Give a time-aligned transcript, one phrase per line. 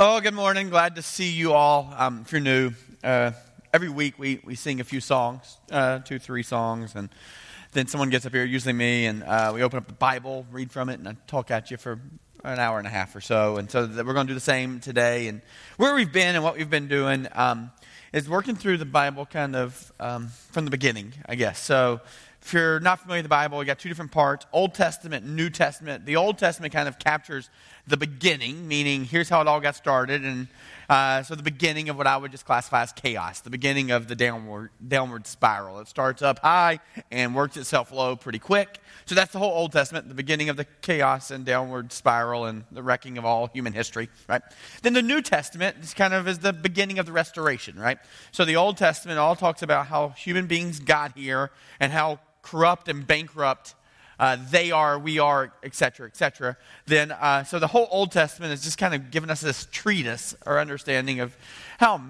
[0.00, 0.70] Oh, good morning.
[0.70, 1.92] Glad to see you all.
[1.98, 2.70] Um, if you're new,
[3.02, 3.32] uh,
[3.74, 7.08] every week we, we sing a few songs, uh, two, three songs, and
[7.72, 10.70] then someone gets up here, usually me, and uh, we open up the Bible, read
[10.70, 11.98] from it, and I talk at you for
[12.44, 13.56] an hour and a half or so.
[13.56, 15.26] And so we're going to do the same today.
[15.26, 15.42] And
[15.78, 17.72] where we've been and what we've been doing um,
[18.12, 21.58] is working through the Bible kind of um, from the beginning, I guess.
[21.58, 22.02] So
[22.48, 25.50] if you're not familiar with the Bible, you got two different parts Old Testament, New
[25.50, 26.06] Testament.
[26.06, 27.50] The Old Testament kind of captures
[27.86, 30.24] the beginning, meaning here's how it all got started.
[30.24, 30.48] And
[30.88, 34.08] uh, so the beginning of what I would just classify as chaos, the beginning of
[34.08, 35.78] the downward, downward spiral.
[35.80, 38.80] It starts up high and works itself low pretty quick.
[39.04, 42.64] So that's the whole Old Testament, the beginning of the chaos and downward spiral and
[42.72, 44.40] the wrecking of all human history, right?
[44.80, 47.98] Then the New Testament is kind of is the beginning of the restoration, right?
[48.32, 52.88] So the Old Testament all talks about how human beings got here and how corrupt
[52.88, 53.74] and bankrupt
[54.18, 58.62] uh, they are, we are, etc., etc., then, uh, so the whole Old Testament is
[58.62, 61.36] just kind of giving us this treatise or understanding of
[61.78, 62.00] how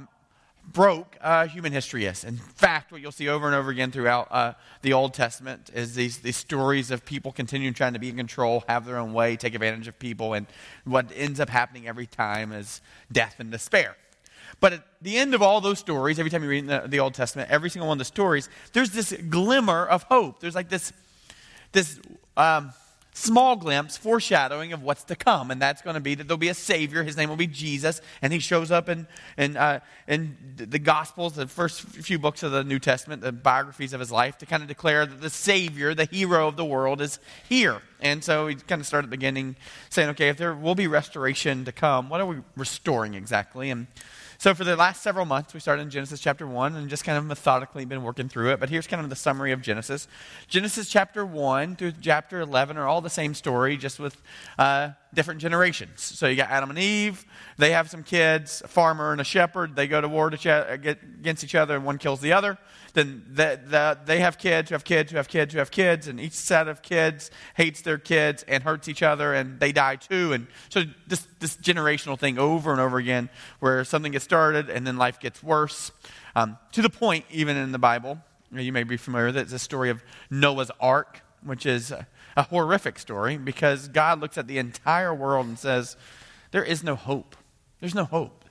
[0.72, 2.24] broke uh, human history is.
[2.24, 5.94] In fact, what you'll see over and over again throughout uh, the Old Testament is
[5.94, 9.36] these, these stories of people continuing trying to be in control, have their own way,
[9.36, 10.46] take advantage of people, and
[10.84, 12.80] what ends up happening every time is
[13.12, 13.96] death and despair.
[14.60, 17.14] But at the end of all those stories, every time you read the, the Old
[17.14, 20.40] Testament, every single one of the stories, there's this glimmer of hope.
[20.40, 20.92] There's like this
[21.72, 22.00] this
[22.36, 22.72] um,
[23.18, 25.50] small glimpse, foreshadowing of what's to come.
[25.50, 27.02] And that's going to be that there'll be a Savior.
[27.02, 28.00] His name will be Jesus.
[28.22, 32.52] And he shows up in, in, uh, in the Gospels, the first few books of
[32.52, 35.94] the New Testament, the biographies of his life, to kind of declare that the Savior,
[35.94, 37.82] the hero of the world, is here.
[38.00, 39.56] And so we kind of start at the beginning
[39.90, 43.70] saying, okay, if there will be restoration to come, what are we restoring exactly?
[43.70, 43.88] And
[44.40, 47.18] so, for the last several months, we started in Genesis chapter 1 and just kind
[47.18, 48.60] of methodically been working through it.
[48.60, 50.06] But here's kind of the summary of Genesis
[50.46, 54.22] Genesis chapter 1 through chapter 11 are all the same story, just with
[54.56, 56.02] uh, different generations.
[56.02, 57.24] So, you got Adam and Eve,
[57.58, 59.74] they have some kids, a farmer and a shepherd.
[59.74, 62.56] They go to war to ch- against each other, and one kills the other.
[62.94, 66.08] Then the, the, they have kids who have kids who have kids who have kids,
[66.08, 69.96] and each set of kids hates their kids and hurts each other, and they die
[69.96, 70.32] too.
[70.32, 73.28] And so this, this generational thing over and over again,
[73.60, 75.90] where something gets started and then life gets worse.
[76.36, 78.18] Um, to the point, even in the Bible,
[78.52, 82.06] you may be familiar with it, it's a story of Noah's Ark, which is a,
[82.38, 85.96] a horrific story because God looks at the entire world and says,
[86.52, 87.34] There is no hope.
[87.80, 88.44] There's no hope.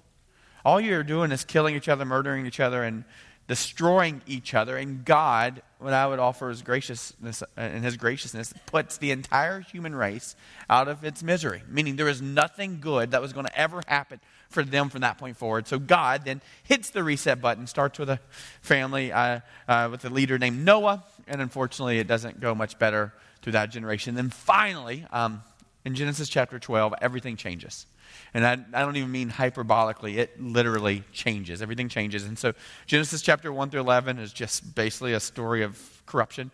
[0.65, 3.05] All you're doing is killing each other, murdering each other, and
[3.47, 4.75] destroying each other.
[4.75, 9.95] And God, what I would offer His graciousness and His graciousness, puts the entire human
[9.95, 10.35] race
[10.69, 11.63] out of its misery.
[11.69, 14.19] Meaning there is nothing good that was going to ever happen
[14.49, 15.65] for them from that point forward.
[15.65, 18.19] So God then hits the reset button, starts with a
[18.59, 23.13] family uh, uh, with a leader named Noah, and unfortunately, it doesn't go much better
[23.47, 24.13] through that generation.
[24.13, 25.41] Then finally, um,
[25.85, 27.85] in Genesis chapter 12, everything changes.
[28.33, 31.61] And I, I, don't even mean hyperbolically, it literally changes.
[31.61, 32.25] Everything changes.
[32.25, 32.51] And so
[32.87, 36.51] Genesis chapter 1 through 11 is just basically a story of corruption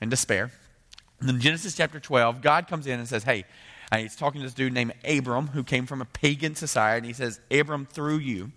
[0.00, 0.50] and despair.
[1.20, 3.44] And then Genesis chapter 12, God comes in and says, Hey,
[3.94, 6.96] he's talking to this dude named Abram who came from a pagan society.
[6.96, 8.52] And he says, Abram, through you,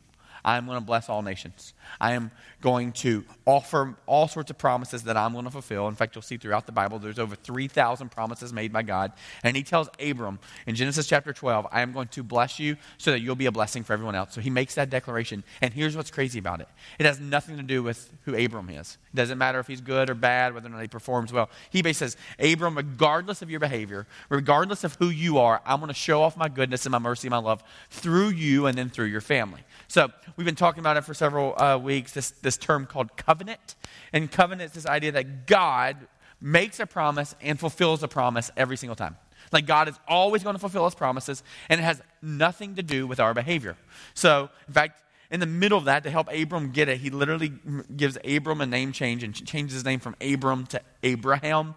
[0.45, 1.73] I'm going to bless all nations.
[1.99, 2.31] I am
[2.65, 5.87] going to offer all sorts of promises that I'm going to fulfill.
[5.87, 9.11] In fact, you'll see throughout the Bible, there's over 3,000 promises made by God.
[9.43, 13.11] And he tells Abram in Genesis chapter 12, I am going to bless you so
[13.11, 14.33] that you'll be a blessing for everyone else.
[14.33, 15.43] So he makes that declaration.
[15.61, 16.67] And here's what's crazy about it
[16.97, 18.97] it has nothing to do with who Abram is.
[19.13, 21.51] It doesn't matter if he's good or bad, whether or not he performs well.
[21.69, 25.89] He basically says, Abram, regardless of your behavior, regardless of who you are, I'm going
[25.89, 28.89] to show off my goodness and my mercy and my love through you and then
[28.89, 29.61] through your family.
[29.87, 33.75] So we've been talking about it for several uh, weeks, this, this term called covenant.
[34.13, 36.07] And covenant is this idea that God
[36.41, 39.17] makes a promise and fulfills a promise every single time.
[39.51, 43.07] Like God is always going to fulfill his promises, and it has nothing to do
[43.07, 43.77] with our behavior.
[44.13, 45.01] So, in fact,
[45.31, 47.51] in the middle of that, to help Abram get it, he literally
[47.95, 51.75] gives Abram a name change and changes his name from Abram to Abraham.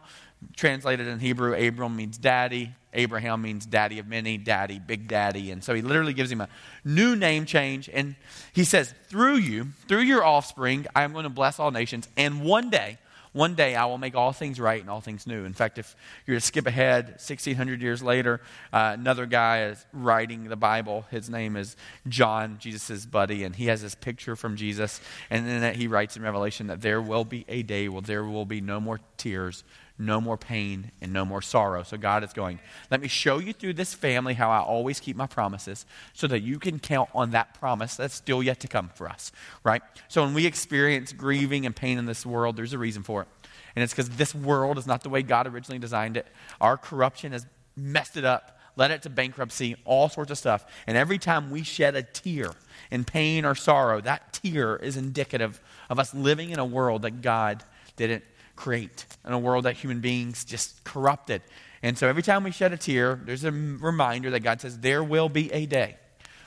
[0.57, 2.75] Translated in Hebrew, Abram means daddy.
[2.95, 5.51] Abraham means daddy of many, daddy, big daddy.
[5.51, 6.49] And so he literally gives him a
[6.85, 7.89] new name change.
[7.93, 8.17] And
[8.53, 12.09] he says, Through you, through your offspring, I am going to bless all nations.
[12.17, 12.99] And one day,
[13.33, 15.45] one day I will make all things right and all things new.
[15.45, 15.95] In fact, if
[16.27, 18.41] you're to skip ahead 1600 years later,
[18.73, 21.05] uh, another guy is writing the Bible.
[21.11, 21.77] His name is
[22.09, 25.01] John, Jesus' buddy, and he has this picture from Jesus.
[25.31, 28.47] And then he writes in Revelation that there will be a day where there will
[28.47, 29.63] be no more tears,
[29.99, 31.83] no more pain and no more sorrow.
[31.83, 32.61] So God is going,
[32.91, 36.41] let me show you through this family how I always keep my promises so that
[36.41, 39.33] you can count on that promise that's still yet to come for us,
[39.65, 39.83] right?
[40.09, 43.29] So when we experience grieving and pain in this world, there's a reason for it.
[43.75, 46.27] And it's because this world is not the way God originally designed it.
[46.61, 47.47] Our corruption has
[47.77, 50.65] messed it up led it to bankruptcy, all sorts of stuff.
[50.87, 52.53] And every time we shed a tear
[52.91, 55.61] in pain or sorrow, that tear is indicative
[55.91, 57.65] of us living in a world that God
[57.97, 58.25] didn't
[58.59, 61.43] create, in a world that human beings just corrupted.
[61.81, 65.05] And so every time we shed a tear, there's a reminder that God says there
[65.05, 65.97] will be a day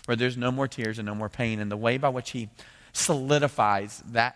[0.06, 1.62] where there's no more tears and no more pain.
[1.62, 2.50] And the way by which He
[2.92, 4.36] solidifies that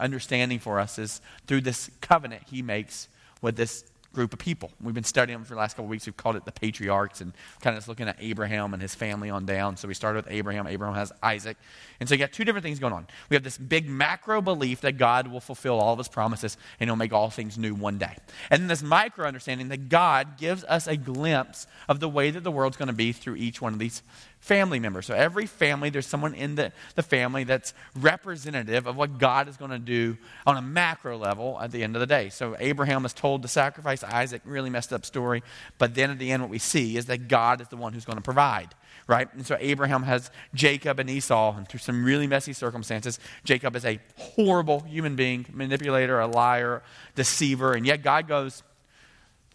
[0.00, 3.06] understanding for us is through this covenant He makes
[3.40, 3.84] with this
[4.16, 4.72] group of people.
[4.82, 6.06] We've been studying them for the last couple of weeks.
[6.06, 9.28] We've called it the patriarchs and kind of just looking at Abraham and his family
[9.28, 9.76] on down.
[9.76, 10.66] So we started with Abraham.
[10.66, 11.58] Abraham has Isaac.
[12.00, 13.06] And so you got two different things going on.
[13.28, 16.88] We have this big macro belief that God will fulfill all of his promises and
[16.88, 18.16] he'll make all things new one day.
[18.50, 22.42] And then this micro understanding that God gives us a glimpse of the way that
[22.42, 24.02] the world's going to be through each one of these
[24.46, 25.02] family member.
[25.02, 29.56] So every family, there's someone in the, the family that's representative of what God is
[29.56, 30.16] going to do
[30.46, 32.28] on a macro level at the end of the day.
[32.28, 35.42] So Abraham is told to sacrifice Isaac, really messed up story.
[35.78, 38.04] But then at the end, what we see is that God is the one who's
[38.04, 38.74] going to provide
[39.08, 39.32] right?
[39.34, 43.84] And so Abraham has Jacob and Esau, and through some really messy circumstances, Jacob is
[43.84, 46.82] a horrible human being, manipulator, a liar,
[47.14, 48.64] deceiver, and yet God goes,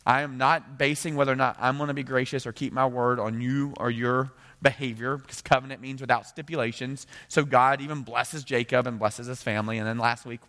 [0.06, 2.86] I am not basing whether or not I'm going to be gracious or keep my
[2.86, 4.32] word on you or your
[4.62, 7.08] behavior because covenant means without stipulations.
[7.28, 9.78] So God even blesses Jacob and blesses his family.
[9.78, 10.42] And then last week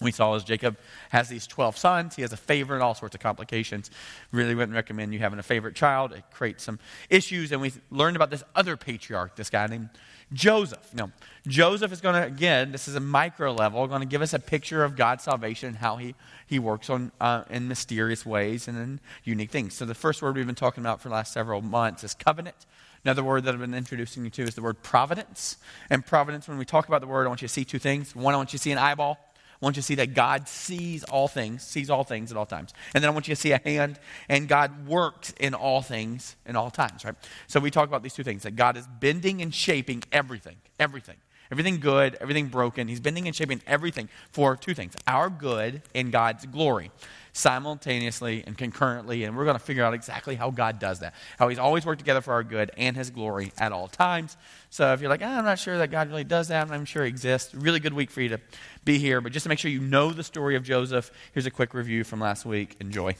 [0.00, 0.76] we saw as Jacob
[1.10, 2.16] has these 12 sons.
[2.16, 3.90] He has a favorite, all sorts of complications.
[4.32, 6.12] Really wouldn't recommend you having a favorite child.
[6.12, 6.78] It creates some
[7.08, 7.52] issues.
[7.52, 9.90] And we learned about this other patriarch, this guy named
[10.32, 10.94] Joseph.
[10.94, 11.10] No,
[11.46, 14.38] Joseph is going to, again, this is a micro level, going to give us a
[14.38, 16.14] picture of God's salvation and how he,
[16.46, 19.74] he works on, uh, in mysterious ways and in unique things.
[19.74, 22.66] So the first word we've been talking about for the last several months is covenant.
[23.04, 25.56] Another word that I've been introducing you to is the word providence.
[25.90, 28.14] And providence, when we talk about the word, I want you to see two things.
[28.14, 29.18] One, I want you to see an eyeball.
[29.62, 32.46] I want you to see that God sees all things, sees all things at all
[32.46, 32.74] times.
[32.94, 36.34] And then I want you to see a hand, and God works in all things
[36.44, 37.14] in all times, right?
[37.46, 41.16] So we talk about these two things that God is bending and shaping everything, everything.
[41.52, 42.88] Everything good, everything broken.
[42.88, 46.90] He's bending and shaping everything for two things our good and God's glory
[47.32, 51.14] simultaneously and concurrently, and we're going to figure out exactly how God does that.
[51.38, 54.36] How He's always worked together for our good and His glory at all times.
[54.70, 57.04] So if you're like, oh, I'm not sure that God really does that, I'm sure
[57.04, 58.40] He exists, really good week for you to
[58.84, 59.20] be here.
[59.20, 62.04] But just to make sure you know the story of Joseph, here's a quick review
[62.04, 62.76] from last week.
[62.80, 63.16] Enjoy.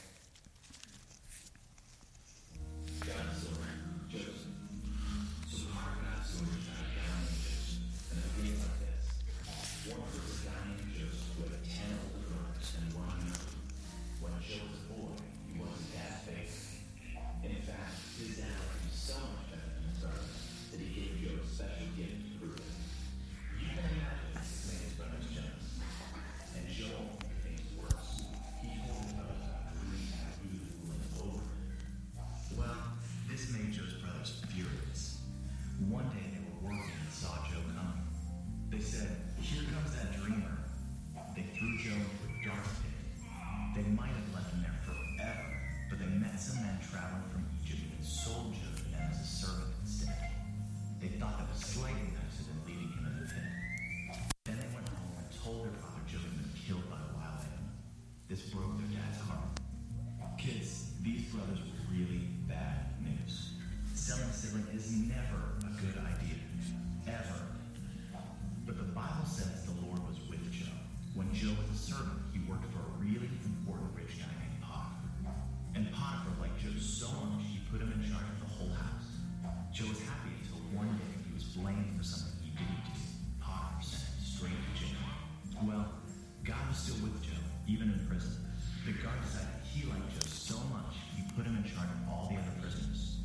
[86.73, 87.37] was still with Joe,
[87.67, 88.33] even in prison.
[88.81, 92.33] The guard decided he liked Joe so much, he put him in charge of all
[92.33, 93.21] the other prisoners.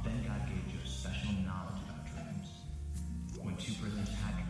[0.00, 2.48] Then God gave Joe special knowledge about dreams.
[3.44, 4.40] When two prisoners had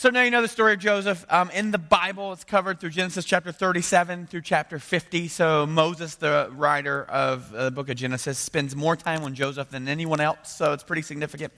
[0.00, 1.26] So now you know the story of Joseph.
[1.28, 5.28] Um, in the Bible, it's covered through Genesis chapter 37 through chapter 50.
[5.28, 9.88] So Moses, the writer of the book of Genesis, spends more time on Joseph than
[9.88, 10.56] anyone else.
[10.56, 11.52] So it's pretty significant.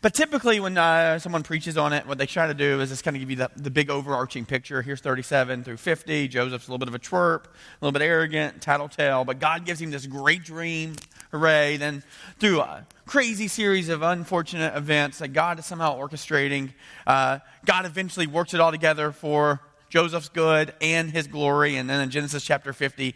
[0.00, 3.04] But typically, when uh, someone preaches on it, what they try to do is just
[3.04, 4.80] kind of give you the, the big overarching picture.
[4.80, 6.28] Here's 37 through 50.
[6.28, 7.48] Joseph's a little bit of a twerp, a
[7.82, 10.96] little bit arrogant, tattletale, but God gives him this great dream.
[11.32, 11.78] Hooray.
[11.78, 12.02] Then,
[12.38, 16.72] through a crazy series of unfortunate events that God is somehow orchestrating,
[17.06, 21.76] uh, God eventually works it all together for Joseph's good and his glory.
[21.76, 23.14] And then in Genesis chapter 50,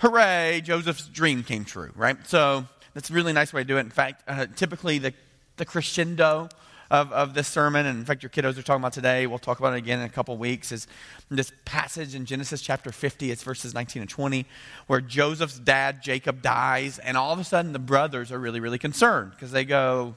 [0.00, 2.16] hooray, Joseph's dream came true, right?
[2.26, 3.80] So that's a really nice way to do it.
[3.80, 5.12] In fact, uh, typically the,
[5.58, 6.48] the crescendo
[6.92, 9.58] of, of this sermon, and in fact, your kiddos are talking about today, we'll talk
[9.58, 10.86] about it again in a couple weeks, is
[11.30, 14.44] this passage in Genesis chapter 50, it's verses 19 and 20,
[14.88, 18.78] where Joseph's dad, Jacob, dies, and all of a sudden the brothers are really, really
[18.78, 20.14] concerned because they go,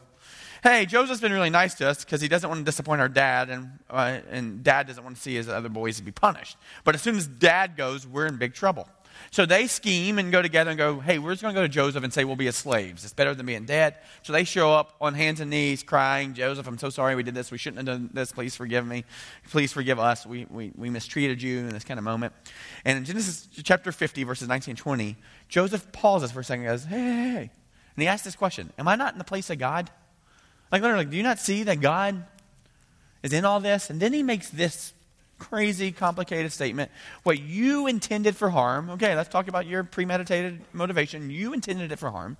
[0.63, 3.49] hey, Joseph's been really nice to us because he doesn't want to disappoint our dad,
[3.49, 6.57] and, uh, and dad doesn't want to see his other boys be punished.
[6.83, 8.89] But as soon as dad goes, we're in big trouble.
[9.31, 11.69] So they scheme and go together and go, hey, we're just going to go to
[11.69, 13.03] Joseph and say we'll be his slaves.
[13.03, 13.95] It's better than being dead.
[14.23, 17.35] So they show up on hands and knees crying, Joseph, I'm so sorry we did
[17.35, 17.51] this.
[17.51, 18.31] We shouldn't have done this.
[18.31, 19.03] Please forgive me.
[19.49, 20.25] Please forgive us.
[20.25, 22.33] We, we, we mistreated you in this kind of moment.
[22.85, 25.15] And in Genesis chapter 50, verses 19 and 20,
[25.49, 27.51] Joseph pauses for a second and goes, hey, hey, hey.
[27.95, 29.89] And he asks this question Am I not in the place of God?
[30.71, 32.25] Like, literally, do you not see that God
[33.23, 33.89] is in all this?
[33.89, 34.93] And then he makes this
[35.37, 36.91] crazy, complicated statement.
[37.23, 41.29] What you intended for harm, okay, let's talk about your premeditated motivation.
[41.29, 42.37] You intended it for harm.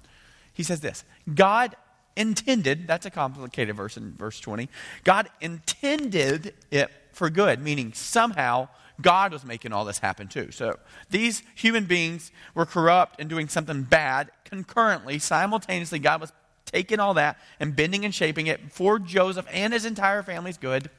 [0.54, 1.76] He says this God
[2.16, 4.70] intended, that's a complicated verse in verse 20.
[5.04, 8.70] God intended it for good, meaning somehow
[9.02, 10.52] God was making all this happen too.
[10.52, 16.00] So these human beings were corrupt and doing something bad concurrently, simultaneously.
[16.00, 16.32] God was
[16.66, 20.90] taking all that and bending and shaping it for Joseph and his entire family's good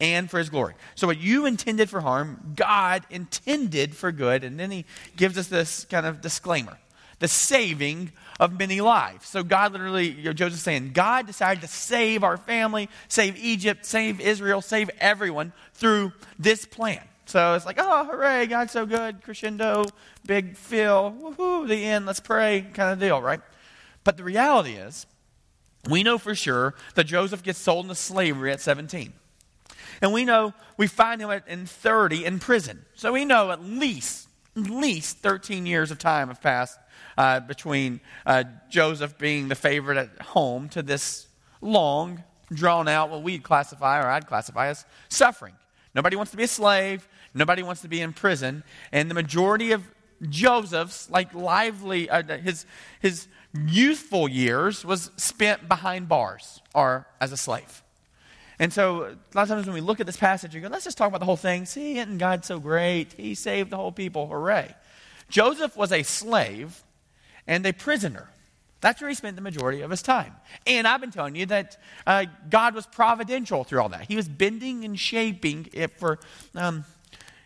[0.00, 0.74] and for his glory.
[0.94, 4.44] So, what you intended for harm, God intended for good.
[4.44, 4.84] And then he
[5.16, 6.78] gives us this kind of disclaimer
[7.18, 9.26] the saving of many lives.
[9.26, 13.86] So, God literally, you know, Joseph's saying, God decided to save our family, save Egypt,
[13.86, 17.00] save Israel, save everyone through this plan.
[17.26, 19.86] So it's like, oh, hooray, God's so good, crescendo,
[20.24, 23.40] big feel, woohoo, the end, let's pray kind of deal, right?
[24.04, 25.06] But the reality is,
[25.88, 29.12] we know for sure that Joseph gets sold into slavery at 17.
[30.00, 32.84] And we know we find him at, in 30 in prison.
[32.94, 36.78] So we know at least, at least 13 years of time have passed
[37.18, 41.26] uh, between uh, Joseph being the favorite at home to this
[41.60, 42.22] long,
[42.52, 45.54] drawn out, what we'd classify, or I'd classify as suffering.
[45.94, 47.08] Nobody wants to be a slave.
[47.32, 48.64] Nobody wants to be in prison.
[48.92, 49.82] And the majority of
[50.28, 52.66] Joseph's, like lively, uh, his,
[53.00, 53.28] his
[53.66, 57.82] youthful years was spent behind bars or as a slave.
[58.58, 60.84] And so, a lot of times when we look at this passage, we go, let's
[60.84, 61.66] just talk about the whole thing.
[61.66, 63.12] See, isn't God so great?
[63.12, 64.26] He saved the whole people.
[64.28, 64.74] Hooray.
[65.28, 66.82] Joseph was a slave
[67.46, 68.30] and a prisoner.
[68.80, 70.34] That's where he spent the majority of his time.
[70.66, 74.02] And I've been telling you that uh, God was providential through all that.
[74.02, 76.18] He was bending and shaping it for
[76.54, 76.84] um,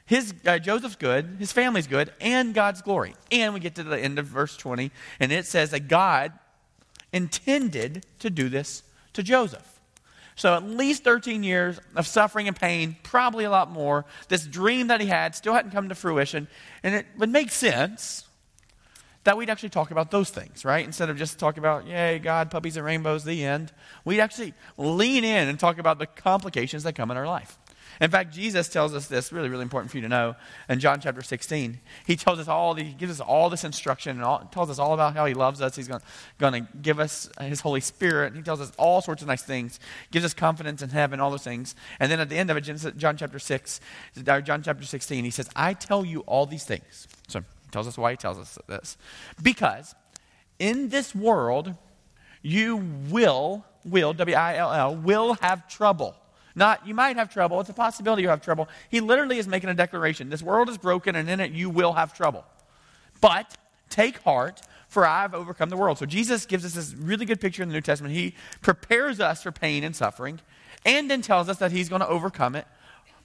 [0.04, 3.14] his uh, Joseph's good, his family's good, and God's glory.
[3.30, 4.90] And we get to the end of verse 20,
[5.20, 6.32] and it says that God
[7.12, 9.69] intended to do this to Joseph.
[10.40, 14.06] So, at least 13 years of suffering and pain, probably a lot more.
[14.28, 16.48] This dream that he had still hadn't come to fruition.
[16.82, 18.24] And it would make sense
[19.24, 20.82] that we'd actually talk about those things, right?
[20.82, 23.70] Instead of just talking about, yay, God, puppies and rainbows, the end.
[24.06, 27.58] We'd actually lean in and talk about the complications that come in our life.
[28.00, 30.34] In fact, Jesus tells us this, really, really important for you to know,
[30.70, 31.80] in John chapter 16.
[32.06, 34.94] He tells us all, he gives us all this instruction and all, tells us all
[34.94, 35.76] about how he loves us.
[35.76, 36.00] He's going
[36.64, 38.34] to give us his Holy Spirit.
[38.34, 39.78] He tells us all sorts of nice things,
[40.10, 41.74] gives us confidence in heaven, all those things.
[41.98, 42.62] And then at the end of it,
[42.96, 43.80] John chapter 6,
[44.24, 47.06] John chapter 16, he says, I tell you all these things.
[47.28, 48.96] So he tells us why he tells us this.
[49.42, 49.94] Because
[50.58, 51.74] in this world,
[52.40, 52.76] you
[53.10, 56.16] will, will, W I L L, will have trouble.
[56.54, 57.60] Not, you might have trouble.
[57.60, 58.68] It's a possibility you have trouble.
[58.88, 60.30] He literally is making a declaration.
[60.30, 62.44] This world is broken, and in it you will have trouble.
[63.20, 63.56] But
[63.88, 65.98] take heart, for I have overcome the world.
[65.98, 68.14] So Jesus gives us this really good picture in the New Testament.
[68.14, 70.40] He prepares us for pain and suffering,
[70.84, 72.66] and then tells us that he's going to overcome it,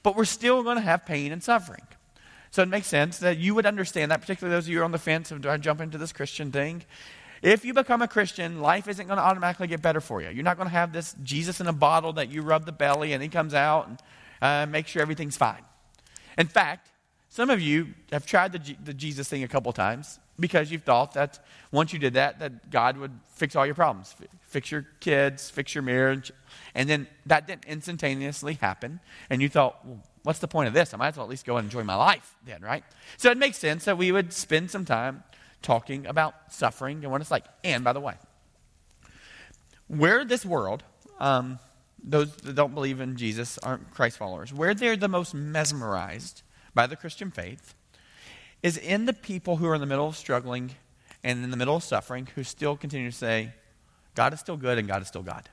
[0.03, 1.81] but we're still going to have pain and suffering.
[2.51, 4.85] So it makes sense that you would understand that, particularly those of you who are
[4.85, 6.83] on the fence of do I jump into this Christian thing?
[7.45, 10.29] If you become a Christian, life isn't going to automatically get better for you.
[10.29, 13.13] You're not going to have this Jesus in a bottle that you rub the belly
[13.13, 14.01] and he comes out and
[14.41, 15.61] uh, makes sure everything's fine.
[16.39, 16.89] In fact,
[17.29, 20.81] some of you have tried the, G- the Jesus thing a couple times because you've
[20.81, 21.37] thought that
[21.71, 25.47] once you did that, that God would fix all your problems, F- fix your kids,
[25.47, 26.31] fix your marriage.
[26.73, 29.01] And then that didn't instantaneously happen.
[29.29, 30.95] And you thought, well, what's the point of this?
[30.95, 32.83] I might as well at least go and enjoy my life then, right?
[33.17, 35.23] So it makes sense that we would spend some time
[35.65, 37.45] talking about suffering and what it's like.
[37.63, 38.13] And by the way,
[39.87, 40.83] where this world,
[41.19, 41.59] um,
[42.03, 46.43] those that don't believe in Jesus aren't Christ followers, where they're the most mesmerized
[46.73, 47.73] by the Christian faith
[48.61, 50.71] is in the people who are in the middle of struggling
[51.23, 53.51] and in the middle of suffering who still continue to say,
[54.13, 55.49] God is still good and God is still God.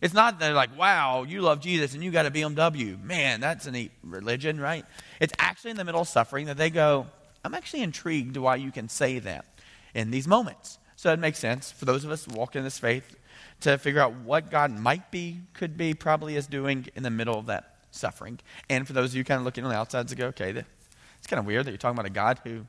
[0.00, 3.02] It's not that they're like, wow, you love Jesus and you got a BMW.
[3.02, 4.86] Man, that's a neat religion, right?
[5.20, 7.06] It's actually in the middle of suffering that they go,
[7.44, 9.49] I'm actually intrigued why you can say that
[9.94, 10.78] in these moments.
[10.96, 13.16] So it makes sense for those of us walking in this faith
[13.60, 17.38] to figure out what God might be, could be, probably is doing in the middle
[17.38, 18.38] of that suffering.
[18.68, 21.26] And for those of you kind of looking on the outside to go, okay, it's
[21.26, 22.66] kind of weird that you're talking about a God who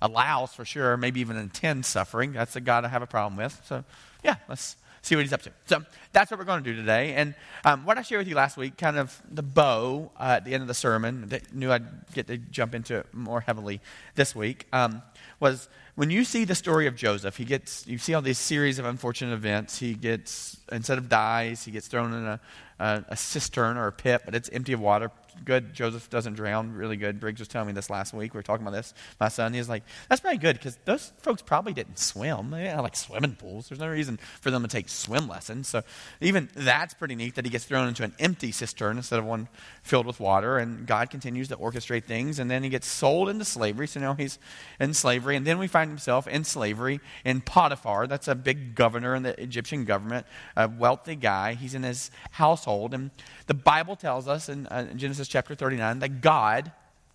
[0.00, 2.32] allows for sure, maybe even intends suffering.
[2.32, 3.60] That's a God I have a problem with.
[3.66, 3.84] So,
[4.22, 5.52] yeah, let's see what he's up to.
[5.66, 5.82] So
[6.12, 7.14] that's what we're going to do today.
[7.14, 7.34] And
[7.64, 10.54] um, what I shared with you last week, kind of the bow uh, at the
[10.54, 13.80] end of the sermon, that knew I'd get to jump into it more heavily
[14.14, 15.02] this week, um,
[15.40, 18.78] was when you see the story of Joseph, he gets, you see all these series
[18.78, 19.78] of unfortunate events.
[19.78, 22.40] He gets, instead of dies, he gets thrown in a,
[22.80, 25.10] a, a cistern or a pit, but it's empty of water,
[25.44, 25.74] good.
[25.74, 26.72] Joseph doesn't drown.
[26.72, 27.20] Really good.
[27.20, 28.34] Briggs was telling me this last week.
[28.34, 28.94] We were talking about this.
[29.20, 32.50] My son, he was like, that's pretty good because those folks probably didn't swim.
[32.50, 33.68] They like swimming pools.
[33.68, 35.68] There's no reason for them to take swim lessons.
[35.68, 35.82] So
[36.20, 39.48] even that's pretty neat that he gets thrown into an empty cistern instead of one
[39.82, 40.58] filled with water.
[40.58, 42.38] And God continues to orchestrate things.
[42.38, 43.86] And then he gets sold into slavery.
[43.86, 44.38] So now he's
[44.80, 45.36] in slavery.
[45.36, 48.06] And then we find himself in slavery in Potiphar.
[48.06, 51.54] That's a big governor in the Egyptian government, a wealthy guy.
[51.54, 52.94] He's in his household.
[52.94, 53.10] And
[53.46, 56.72] the Bible tells us in, uh, in Genesis chapter 39 that God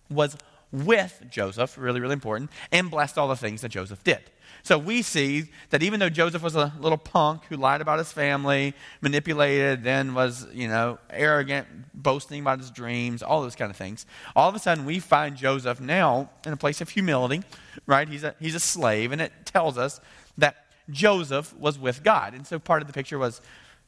[0.08, 0.36] was
[0.72, 4.20] with Joseph, really, really important, and blessed all the things that Joseph did.
[4.62, 8.12] So we see that even though Joseph was a little punk who lied about his
[8.12, 13.76] family, manipulated, then was, you know, arrogant, boasting about his dreams, all those kind of
[13.76, 17.42] things, all of a sudden we find Joseph now in a place of humility,
[17.86, 18.08] right?
[18.08, 20.00] He's a, he's a slave, and it tells us
[20.36, 22.34] that Joseph was with God.
[22.34, 23.40] And so part of the picture was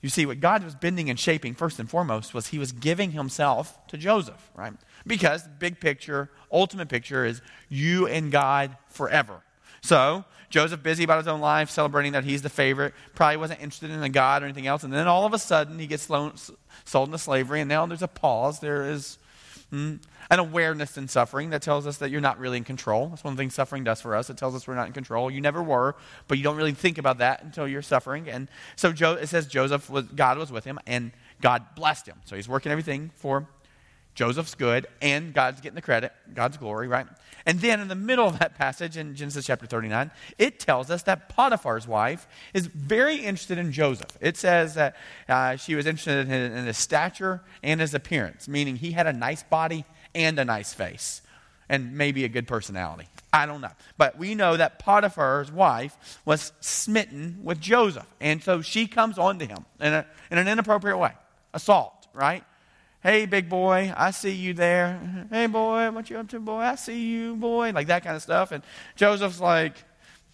[0.03, 3.13] you see, what God was bending and shaping, first and foremost, was he was giving
[3.13, 4.75] himself to Joseph, right?
[5.07, 9.43] Because big picture, ultimate picture is you and God forever.
[9.81, 13.91] So, Joseph, busy about his own life, celebrating that he's the favorite, probably wasn't interested
[13.91, 14.83] in a God or anything else.
[14.83, 18.09] And then all of a sudden, he gets sold into slavery, and now there's a
[18.09, 18.61] pause.
[18.61, 19.19] There is
[19.73, 19.95] hmm,
[20.31, 23.09] an awareness in suffering that tells us that you're not really in control.
[23.09, 24.29] That's one of the things suffering does for us.
[24.29, 25.31] It tells us we're not in control.
[25.31, 25.97] You never were,
[26.29, 28.29] but you don't really think about that until you're suffering.
[28.29, 32.21] And so jo- it says Joseph was, God was with him, and God blessed him.
[32.27, 33.49] So he's working everything for
[34.15, 37.07] Joseph's good, and God's getting the credit, God's glory, right?
[37.47, 41.03] And then in the middle of that passage in Genesis chapter 39, it tells us
[41.05, 44.17] that Potiphar's wife is very interested in Joseph.
[44.21, 44.97] It says that
[45.29, 49.13] uh, she was interested in, in his stature and his appearance, meaning he had a
[49.13, 51.23] nice body and a nice face
[51.69, 53.09] and maybe a good personality.
[53.33, 53.71] I don't know.
[53.97, 58.07] But we know that Potiphar's wife was smitten with Joseph.
[58.21, 61.13] And so she comes on to him in, a, in an inappropriate way
[61.55, 62.45] assault, right?
[63.03, 65.27] Hey, big boy, I see you there.
[65.29, 66.61] Hey, boy, what you up to, boy?
[66.61, 67.73] I see you, boy.
[67.73, 68.53] Like that kind of stuff.
[68.53, 68.63] And
[68.95, 69.75] Joseph's like,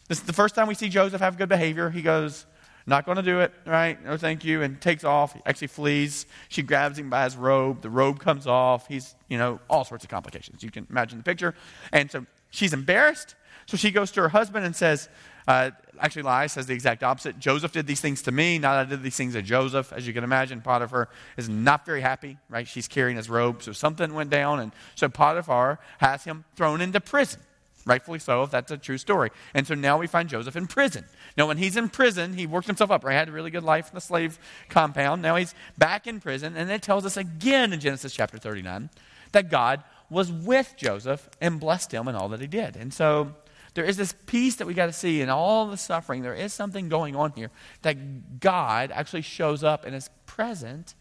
[0.06, 1.88] this is the first time we see Joseph have good behavior.
[1.88, 2.44] He goes,
[2.86, 4.02] not going to do it, right?
[4.04, 4.60] No, thank you.
[4.62, 5.32] And takes off.
[5.32, 6.26] He actually flees.
[6.50, 7.80] She grabs him by his robe.
[7.80, 8.86] The robe comes off.
[8.86, 10.62] He's, you know, all sorts of complications.
[10.62, 11.54] You can imagine the picture.
[11.90, 13.34] And so she's embarrassed.
[13.64, 15.08] So she goes to her husband and says,
[15.48, 17.38] uh, actually lies, says the exact opposite.
[17.38, 19.92] Joseph did these things to me, not I did these things to Joseph.
[19.94, 21.08] As you can imagine, Potiphar
[21.38, 22.68] is not very happy, right?
[22.68, 27.00] She's carrying his robe, so something went down, and so Potiphar has him thrown into
[27.00, 27.40] prison.
[27.86, 29.30] Rightfully so, if that's a true story.
[29.54, 31.06] And so now we find Joseph in prison.
[31.38, 33.14] Now, when he's in prison, he worked himself up, right?
[33.14, 35.22] Had a really good life in the slave compound.
[35.22, 38.90] Now he's back in prison, and it tells us again in Genesis chapter 39
[39.32, 42.76] that God was with Joseph and blessed him in all that he did.
[42.76, 43.34] And so
[43.78, 46.22] there is this peace that we got to see in all the suffering.
[46.22, 50.96] There is something going on here that God actually shows up and is present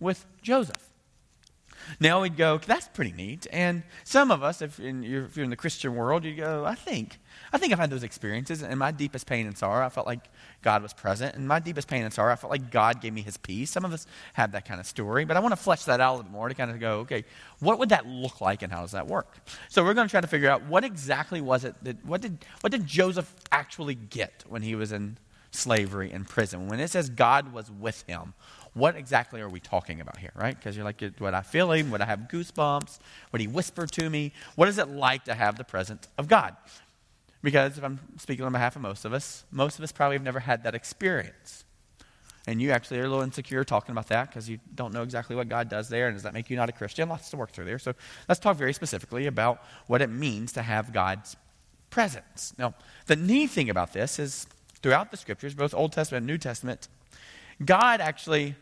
[0.00, 0.90] with Joseph.
[2.00, 3.46] Now we'd go, that's pretty neat.
[3.52, 6.74] And some of us, if, in, if you're in the Christian world, you go, I
[6.74, 7.18] think,
[7.52, 8.62] I think I've had those experiences.
[8.62, 10.20] And my deepest pain and sorrow, I felt like
[10.62, 11.34] God was present.
[11.34, 13.70] And my deepest pain and sorrow, I felt like God gave me his peace.
[13.70, 15.24] Some of us have that kind of story.
[15.24, 17.00] But I want to flesh that out a little bit more to kind of go,
[17.00, 17.24] okay,
[17.60, 19.36] what would that look like and how does that work?
[19.68, 22.44] So we're going to try to figure out what exactly was it that, what did,
[22.60, 25.18] what did Joseph actually get when he was in
[25.50, 26.68] slavery in prison?
[26.68, 28.34] When it says God was with him,
[28.76, 30.54] what exactly are we talking about here, right?
[30.54, 31.90] Because you're like, would I feel him?
[31.90, 32.98] Would I have goosebumps?
[33.32, 34.32] Would he whisper to me?
[34.54, 36.54] What is it like to have the presence of God?
[37.42, 40.22] Because if I'm speaking on behalf of most of us, most of us probably have
[40.22, 41.64] never had that experience.
[42.46, 45.34] And you actually are a little insecure talking about that because you don't know exactly
[45.34, 46.08] what God does there.
[46.08, 47.08] And does that make you not a Christian?
[47.08, 47.78] Lots to work through there.
[47.78, 47.94] So
[48.28, 51.34] let's talk very specifically about what it means to have God's
[51.88, 52.52] presence.
[52.58, 52.74] Now,
[53.06, 54.46] the neat thing about this is
[54.82, 56.88] throughout the scriptures, both Old Testament and New Testament,
[57.64, 58.54] God actually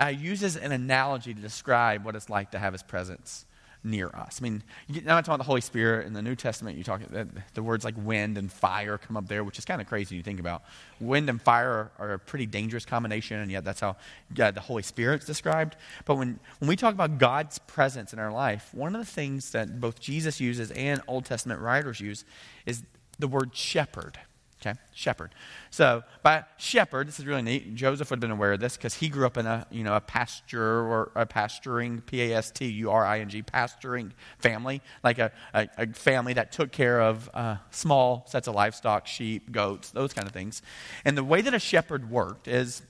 [0.00, 3.46] uh, uses an analogy to describe what it's like to have his presence
[3.86, 4.40] near us.
[4.40, 6.76] I mean, now I'm talking about the Holy Spirit in the New Testament.
[6.76, 9.80] You talk the, the words like wind and fire come up there, which is kind
[9.80, 10.16] of crazy.
[10.16, 10.64] You think about
[11.00, 13.96] wind and fire are, are a pretty dangerous combination, and yet that's how
[14.40, 15.76] uh, the Holy Spirit's described.
[16.04, 19.52] But when when we talk about God's presence in our life, one of the things
[19.52, 22.24] that both Jesus uses and Old Testament writers use
[22.66, 22.82] is
[23.18, 24.18] the word shepherd.
[24.66, 25.32] Okay, shepherd.
[25.70, 27.74] So by shepherd, this is really neat.
[27.76, 29.94] Joseph would have been aware of this because he grew up in a you know
[29.94, 34.12] a pasture or a pasturing P A S T U R I N G pasturing
[34.38, 39.06] family, like a, a, a, family that took care of uh, small sets of livestock,
[39.06, 40.62] sheep, goats, those kind of things.
[41.04, 42.82] And the way that a shepherd worked is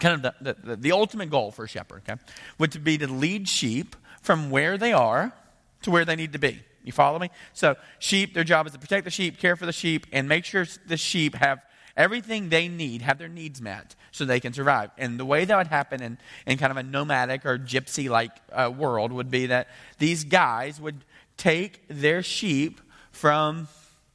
[0.00, 2.02] kind of the, the, the ultimate goal for a shepherd.
[2.08, 2.20] Okay,
[2.58, 5.32] would be to lead sheep from where they are
[5.82, 6.60] to where they need to be.
[6.86, 7.30] You follow me?
[7.52, 10.44] So, sheep, their job is to protect the sheep, care for the sheep, and make
[10.44, 11.62] sure the sheep have
[11.96, 14.90] everything they need, have their needs met so they can survive.
[14.96, 18.30] And the way that would happen in, in kind of a nomadic or gypsy like
[18.52, 19.68] uh, world would be that
[19.98, 21.04] these guys would
[21.36, 23.66] take their sheep from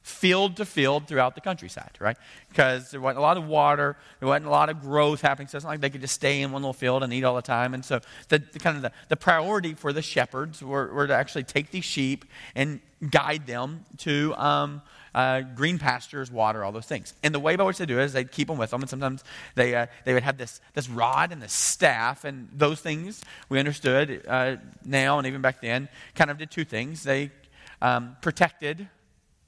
[0.02, 2.16] field to field throughout the countryside, right?
[2.48, 5.56] Because there wasn't a lot of water, there wasn't a lot of growth happening, so
[5.56, 7.42] it's not like they could just stay in one little field and eat all the
[7.42, 7.72] time.
[7.72, 11.14] And so the, the kind of the, the priority for the shepherds were, were, to
[11.14, 12.24] actually take these sheep
[12.56, 14.82] and guide them to um,
[15.14, 17.14] uh, green pastures, water, all those things.
[17.22, 18.90] And the way by which they do it is they'd keep them with them, and
[18.90, 19.22] sometimes
[19.54, 23.60] they, uh, they would have this, this rod and this staff, and those things we
[23.60, 27.04] understood uh, now and even back then kind of did two things.
[27.04, 27.30] They
[27.80, 28.88] um, protected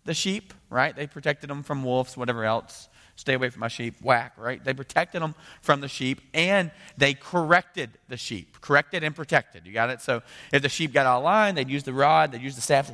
[0.05, 0.95] the sheep, right?
[0.95, 2.89] They protected them from wolves, whatever else.
[3.17, 4.63] Stay away from my sheep, whack, right?
[4.63, 8.61] They protected them from the sheep and they corrected the sheep.
[8.61, 9.67] Corrected and protected.
[9.67, 10.01] You got it?
[10.01, 12.61] So if the sheep got out of line, they'd use the rod, they'd use the
[12.61, 12.91] staff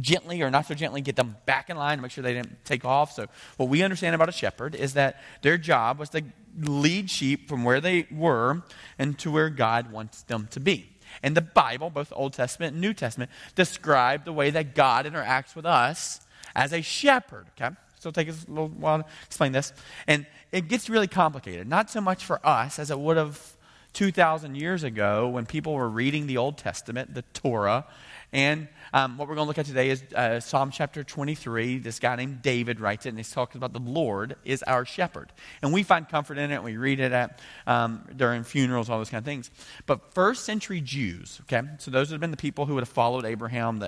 [0.00, 2.64] gently or not so gently, get them back in line to make sure they didn't
[2.64, 3.12] take off.
[3.12, 6.22] So what we understand about a shepherd is that their job was to
[6.60, 8.62] lead sheep from where they were
[8.96, 10.92] and to where God wants them to be.
[11.22, 15.56] And the Bible, both Old Testament and New Testament, describe the way that God interacts
[15.56, 16.20] with us
[16.58, 17.46] as a shepherd.
[17.56, 17.72] Okay?
[18.00, 19.72] So it'll take us a little while to explain this.
[20.06, 21.68] And it gets really complicated.
[21.68, 23.56] Not so much for us as it would have
[23.92, 27.86] 2,000 years ago when people were reading the Old Testament, the Torah,
[28.32, 31.78] and um, what we're going to look at today is uh, Psalm chapter 23.
[31.78, 35.32] This guy named David writes it, and he's talking about the Lord is our shepherd.
[35.62, 36.62] And we find comfort in it.
[36.62, 39.50] We read it at, um, during funerals, all those kind of things.
[39.86, 42.88] But first century Jews, okay, so those would have been the people who would have
[42.88, 43.78] followed Abraham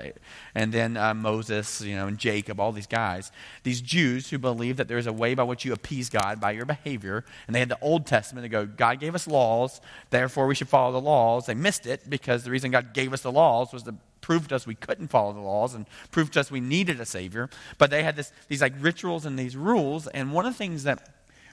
[0.54, 3.32] and then uh, Moses, you know, and Jacob, all these guys.
[3.62, 6.66] These Jews who believe that there's a way by which you appease God by your
[6.66, 7.24] behavior.
[7.46, 10.68] And they had the Old Testament to go, God gave us laws, therefore we should
[10.68, 11.46] follow the laws.
[11.46, 14.54] They missed it because the reason God gave us the laws was to proved to
[14.54, 17.48] us we couldn't follow the laws and proved to us we needed a Savior.
[17.78, 20.08] But they had this, these like rituals and these rules.
[20.08, 21.08] And one of the things that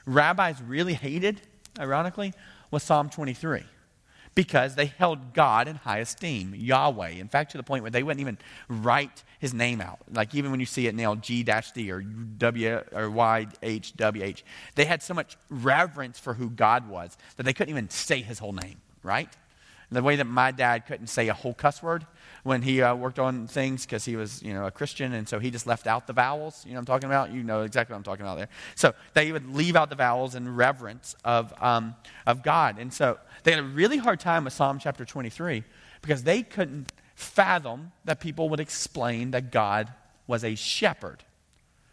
[0.06, 1.40] rabbis really hated,
[1.78, 2.34] ironically,
[2.70, 3.62] was Psalm 23
[4.34, 7.10] because they held God in high esteem, Yahweh.
[7.10, 9.98] In fact, to the point where they wouldn't even write his name out.
[10.12, 14.22] Like even when you see it now, G D or W or Y H W
[14.22, 18.20] H, they had so much reverence for who God was that they couldn't even say
[18.20, 19.28] his whole name, right?
[19.90, 22.06] the way that my dad couldn't say a whole cuss word,
[22.48, 25.38] when he uh, worked on things because he was, you know, a Christian, and so
[25.38, 26.64] he just left out the vowels.
[26.66, 27.30] You know I'm talking about?
[27.30, 28.48] You know exactly what I'm talking about there.
[28.74, 31.94] So they would leave out the vowels in reverence of, um,
[32.26, 32.78] of God.
[32.78, 35.62] And so they had a really hard time with Psalm chapter 23
[36.00, 39.92] because they couldn't fathom that people would explain that God
[40.26, 41.24] was a shepherd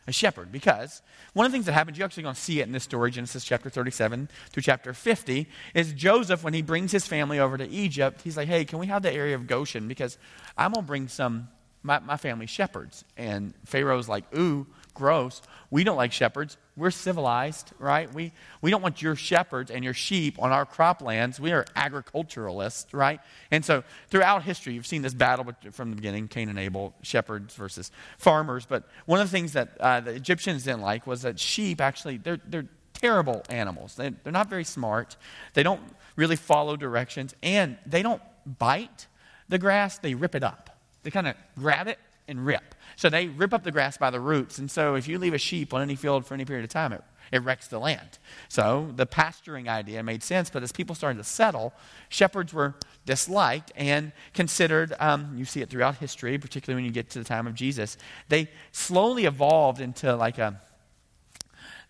[0.07, 0.51] a shepherd.
[0.51, 1.01] Because
[1.33, 3.11] one of the things that happens, you're actually going to see it in this story,
[3.11, 7.67] Genesis chapter 37 through chapter 50, is Joseph, when he brings his family over to
[7.69, 9.87] Egypt, he's like, hey, can we have the area of Goshen?
[9.87, 10.17] Because
[10.57, 11.47] I'm going to bring some,
[11.83, 13.03] my, my family shepherds.
[13.17, 15.41] And Pharaoh's like, ooh, gross.
[15.69, 16.57] We don't like shepherds.
[16.75, 18.11] We're civilized, right?
[18.11, 21.39] We, we don't want your shepherds and your sheep on our croplands.
[21.39, 23.19] We are agriculturalists, right?
[23.51, 27.53] And so throughout history, you've seen this battle from the beginning Cain and Abel, shepherds
[27.53, 28.65] versus farmers.
[28.65, 32.17] But one of the things that uh, the Egyptians didn't like was that sheep actually,
[32.17, 33.95] they're, they're terrible animals.
[33.95, 35.15] They, they're not very smart.
[35.53, 35.81] They don't
[36.15, 37.35] really follow directions.
[37.43, 39.07] And they don't bite
[39.47, 40.71] the grass, they rip it up.
[41.03, 42.74] They kind of grab it and rip.
[42.95, 44.57] So they rip up the grass by the roots.
[44.57, 46.93] And so if you leave a sheep on any field for any period of time,
[46.93, 48.19] it, it wrecks the land.
[48.47, 51.73] So the pasturing idea made sense, but as people started to settle,
[52.09, 54.93] shepherds were disliked and considered.
[54.99, 57.97] Um, you see it throughout history, particularly when you get to the time of Jesus.
[58.29, 60.61] They slowly evolved into like a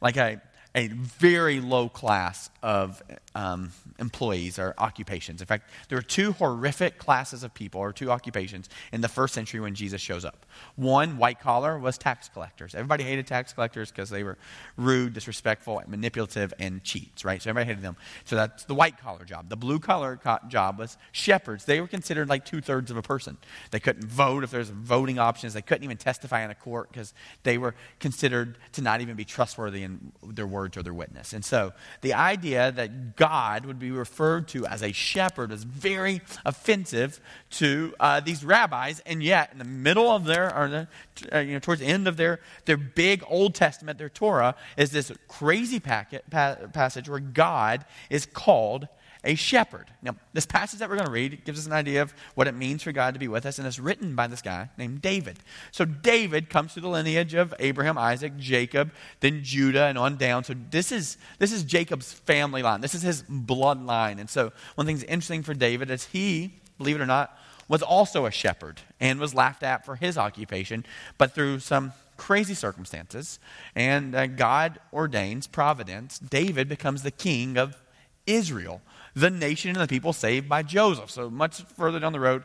[0.01, 0.41] like a
[0.75, 3.01] a very low class of
[3.35, 5.41] um, employees or occupations.
[5.41, 9.33] In fact, there are two horrific classes of people or two occupations in the first
[9.33, 10.45] century when Jesus shows up.
[10.75, 12.73] One, white collar, was tax collectors.
[12.73, 14.37] Everybody hated tax collectors because they were
[14.77, 17.41] rude, disrespectful, manipulative, and cheats, right?
[17.41, 17.97] So everybody hated them.
[18.23, 19.49] So that's the white collar job.
[19.49, 21.65] The blue collar co- job was shepherds.
[21.65, 23.37] They were considered like two thirds of a person.
[23.71, 25.53] They couldn't vote if there's voting options.
[25.53, 29.25] They couldn't even testify in a court because they were considered to not even be
[29.25, 31.33] trustworthy in their words or their witness.
[31.33, 33.24] And so the idea that God
[33.65, 37.19] would be referred to as a shepherd is very offensive
[37.51, 40.87] to uh, these rabbis, and yet in the middle of their, or the,
[41.33, 44.91] uh, you know, towards the end of their, their big Old Testament, their Torah, is
[44.91, 48.87] this crazy packet, pa- passage where God is called
[49.25, 49.87] a shepherd.
[50.01, 52.53] Now, this passage that we're going to read gives us an idea of what it
[52.53, 55.39] means for God to be with us, and it's written by this guy named David.
[55.71, 60.43] So, David comes through the lineage of Abraham, Isaac, Jacob, then Judah, and on down.
[60.43, 62.81] So, this is, this is Jacob's family line.
[62.81, 64.19] This is his bloodline.
[64.19, 68.25] And so, one thing's interesting for David is he, believe it or not, was also
[68.25, 70.85] a shepherd and was laughed at for his occupation,
[71.17, 73.39] but through some crazy circumstances,
[73.75, 77.81] and uh, God ordains providence, David becomes the king of
[78.25, 78.81] Israel
[79.15, 81.09] the nation and the people saved by Joseph.
[81.09, 82.43] So much further down the road,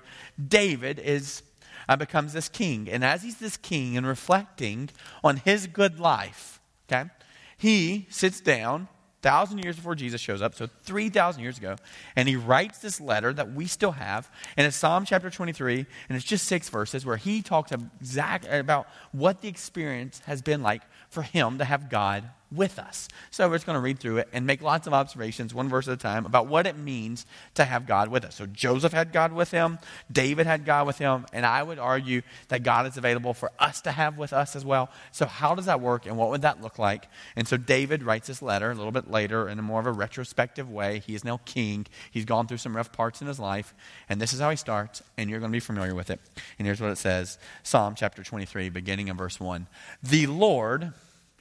[0.49, 1.43] David is
[1.89, 2.89] uh, becomes this king.
[2.89, 4.91] And as he's this king and reflecting
[5.25, 7.11] on his good life, okay,
[7.57, 8.89] he sits down
[9.23, 11.77] thousand years before Jesus shows up, so 3,000 years ago,
[12.17, 16.17] and he writes this letter that we still have, and it's Psalm chapter 23, and
[16.17, 20.83] it's just six verses where he talks exact about what the experience has been like
[21.11, 23.09] for him to have God with us.
[23.31, 25.87] So we're just going to read through it and make lots of observations, one verse
[25.89, 28.35] at a time, about what it means to have God with us.
[28.35, 29.79] So Joseph had God with him,
[30.11, 33.81] David had God with him, and I would argue that God is available for us
[33.83, 34.91] to have with us as well.
[35.13, 37.09] So how does that work and what would that look like?
[37.37, 39.93] And so David writes this letter a little bit later in a more of a
[39.93, 41.03] retrospective way.
[41.07, 41.87] He is now king.
[42.11, 43.75] He's gone through some rough parts in his life,
[44.09, 46.21] and this is how he starts, and you're going to be familiar with it.
[46.59, 49.67] And here's what it says Psalm chapter 23, beginning in verse 1.
[50.03, 50.93] The Lord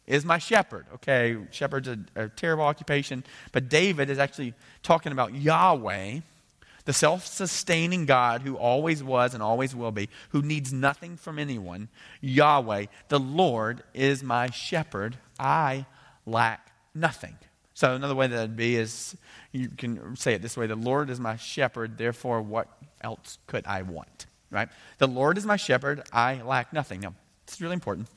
[0.09, 0.87] is my shepherd.
[0.95, 6.19] Okay, shepherd's a, a terrible occupation, but David is actually talking about Yahweh,
[6.85, 11.37] the self sustaining God who always was and always will be, who needs nothing from
[11.37, 11.89] anyone.
[12.21, 15.17] Yahweh, the Lord, is my shepherd.
[15.37, 15.85] I
[16.25, 17.37] lack nothing.
[17.75, 19.15] So, another way that would be is
[19.51, 22.67] you can say it this way The Lord is my shepherd, therefore, what
[23.01, 24.25] else could I want?
[24.49, 24.69] Right?
[24.97, 27.01] The Lord is my shepherd, I lack nothing.
[27.01, 28.07] Now, it's really important.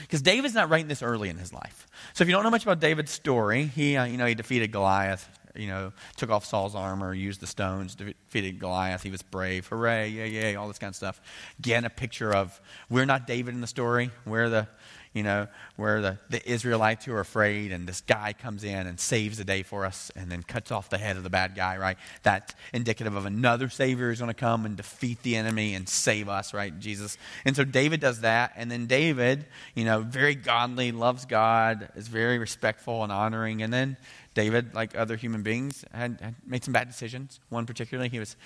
[0.00, 1.86] Because David's not writing this early in his life.
[2.14, 4.72] So if you don't know much about David's story, he, uh, you know, he defeated
[4.72, 9.02] Goliath, you know, took off Saul's armor, used the stones, defeated Goliath.
[9.02, 9.66] He was brave.
[9.66, 11.20] Hooray, yay, yay, all this kind of stuff.
[11.58, 14.10] Again, a picture of we're not David in the story.
[14.24, 14.68] We're the,
[15.12, 15.46] you know,
[15.76, 19.44] where the, the Israelites who are afraid, and this guy comes in and saves the
[19.44, 21.98] day for us and then cuts off the head of the bad guy, right?
[22.22, 26.28] That's indicative of another Savior who's going to come and defeat the enemy and save
[26.28, 26.78] us, right?
[26.78, 27.18] Jesus.
[27.44, 29.44] And so David does that, and then David,
[29.74, 33.96] you know, very godly, loves God, is very respectful and honoring, and then
[34.34, 37.38] David, like other human beings, had, had made some bad decisions.
[37.50, 38.36] One particularly, he was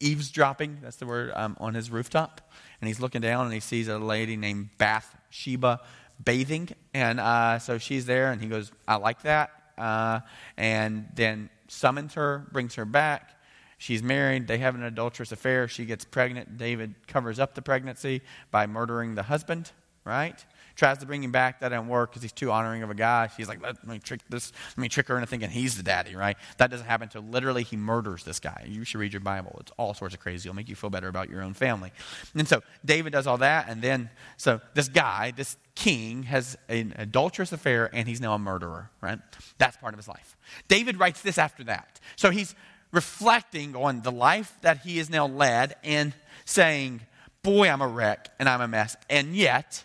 [0.00, 2.40] eavesdropping, that's the word, um, on his rooftop.
[2.84, 5.80] And he's looking down and he sees a lady named Bathsheba
[6.22, 6.68] bathing.
[6.92, 9.52] And uh, so she's there and he goes, I like that.
[9.78, 10.20] Uh,
[10.58, 13.40] and then summons her, brings her back.
[13.78, 14.48] She's married.
[14.48, 15.66] They have an adulterous affair.
[15.66, 16.58] She gets pregnant.
[16.58, 18.20] David covers up the pregnancy
[18.50, 19.72] by murdering the husband,
[20.04, 20.44] right?
[20.76, 21.60] Tries to bring him back.
[21.60, 23.28] That doesn't work because he's too honoring of a guy.
[23.36, 26.16] She's like, let me trick this, let me trick her into thinking he's the daddy,
[26.16, 26.36] right?
[26.58, 28.66] That doesn't happen until literally he murders this guy.
[28.68, 29.56] You should read your Bible.
[29.60, 30.48] It's all sorts of crazy.
[30.48, 31.92] It'll make you feel better about your own family.
[32.34, 36.94] And so David does all that, and then so this guy, this king, has an
[36.96, 39.18] adulterous affair, and he's now a murderer, right?
[39.58, 40.36] That's part of his life.
[40.68, 42.00] David writes this after that.
[42.16, 42.54] So he's
[42.92, 47.00] reflecting on the life that he has now led and saying,
[47.42, 48.96] Boy, I'm a wreck and I'm a mess.
[49.10, 49.84] And yet,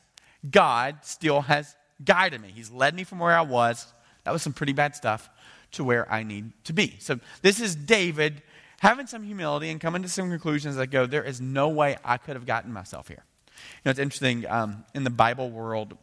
[0.49, 2.51] God still has guided me.
[2.53, 3.85] He's led me from where I was.
[4.23, 5.29] That was some pretty bad stuff
[5.71, 6.95] to where I need to be.
[6.99, 8.41] So this is David
[8.79, 12.17] having some humility and coming to some conclusions that go, there is no way I
[12.17, 13.23] could have gotten myself here.
[13.55, 15.97] You know, it's interesting um, in the Bible world.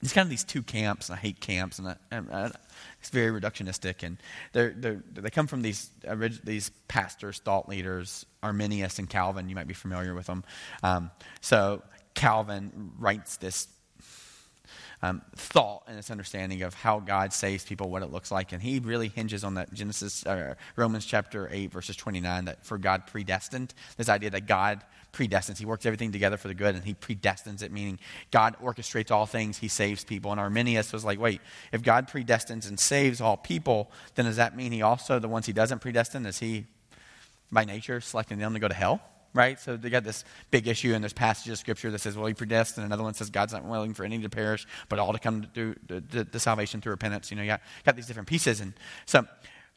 [0.00, 2.50] There's kind of these two camps, and I hate camps, and, I, and I,
[3.00, 4.02] it's very reductionistic.
[4.02, 4.18] And
[4.52, 5.90] they're, they're, they come from these
[6.44, 9.48] these pastors, thought leaders, Arminius and Calvin.
[9.48, 10.44] You might be familiar with them.
[10.82, 11.82] Um, so
[12.16, 13.68] Calvin writes this
[15.02, 18.52] um, thought and this understanding of how God saves people, what it looks like.
[18.52, 22.78] And he really hinges on that Genesis, uh, Romans chapter 8, verses 29, that for
[22.78, 25.58] God predestined, this idea that God predestines.
[25.58, 27.98] He works everything together for the good and he predestines it, meaning
[28.30, 30.30] God orchestrates all things, he saves people.
[30.30, 31.40] And Arminius was like, wait,
[31.72, 35.46] if God predestines and saves all people, then does that mean he also, the ones
[35.46, 36.64] he doesn't predestine, is he
[37.52, 39.02] by nature selecting them to go to hell?
[39.36, 39.60] Right?
[39.60, 42.34] So they got this big issue, and there's passages of scripture that says, well, he
[42.34, 42.84] predestined.
[42.84, 45.46] And another one says God's not willing for any to perish, but all to come
[45.54, 47.30] to, to, to salvation through repentance.
[47.30, 48.60] You know, you got, got these different pieces.
[48.60, 48.72] And
[49.04, 49.26] so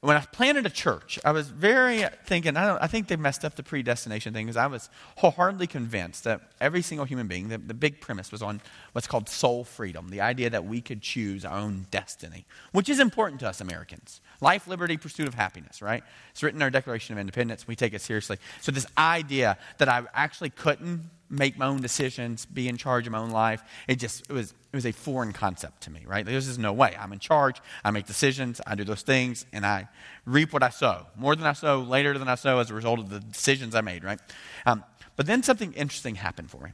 [0.02, 3.56] when I planted a church, I was very thinking, I, I think they messed up
[3.56, 7.74] the predestination thing because I was wholeheartedly convinced that every single human being, the, the
[7.74, 8.62] big premise was on
[8.94, 13.00] what's called soul freedom, the idea that we could choose our own destiny, which is
[13.00, 14.22] important to us Americans.
[14.40, 16.02] Life, liberty, pursuit of happiness, right?
[16.32, 17.68] It's written in our Declaration of Independence.
[17.68, 18.38] We take it seriously.
[18.62, 23.12] So, this idea that I actually couldn't make my own decisions, be in charge of
[23.12, 23.64] my own life.
[23.88, 26.26] It just it was it was a foreign concept to me, right?
[26.26, 26.96] There's just no way.
[27.00, 27.62] I'm in charge.
[27.84, 28.62] I make decisions.
[28.68, 29.88] I do those things, and I
[30.26, 31.08] reap what I sow.
[31.16, 33.82] More than I sow, later than I sow, as a result of the decisions I
[33.82, 34.20] made, right?
[34.66, 34.84] Um,
[35.16, 36.72] but then something interesting happened for me.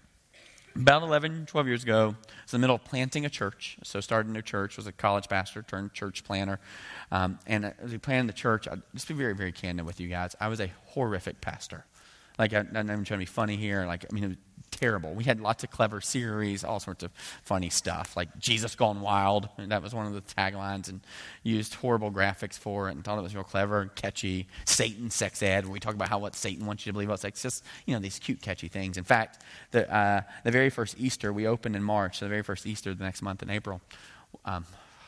[0.75, 3.77] About 11, 12 years ago, I was in the middle of planting a church.
[3.81, 6.59] So started a new church, was a college pastor, turned church planner.
[7.13, 10.09] Um, and as we planned the church, I'll just be very, very candid with you
[10.09, 10.35] guys.
[10.41, 11.85] I was a horrific pastor.
[12.37, 13.85] Like, I, even trying to be funny here.
[13.85, 14.37] Like, I mean, it was
[14.71, 15.13] terrible.
[15.13, 17.11] We had lots of clever series, all sorts of
[17.43, 19.47] funny stuff, like Jesus Gone Wild.
[19.57, 21.01] that was one of the taglines, and
[21.43, 24.47] used horrible graphics for it and thought it was real clever and catchy.
[24.65, 27.19] Satan sex ed, where we talk about how what Satan wants you to believe about
[27.19, 27.41] sex.
[27.41, 28.97] Just, you know, these cute, catchy things.
[28.97, 32.43] In fact, the, uh, the very first Easter, we opened in March, so the very
[32.43, 33.81] first Easter the next month in April.
[34.43, 34.65] Um,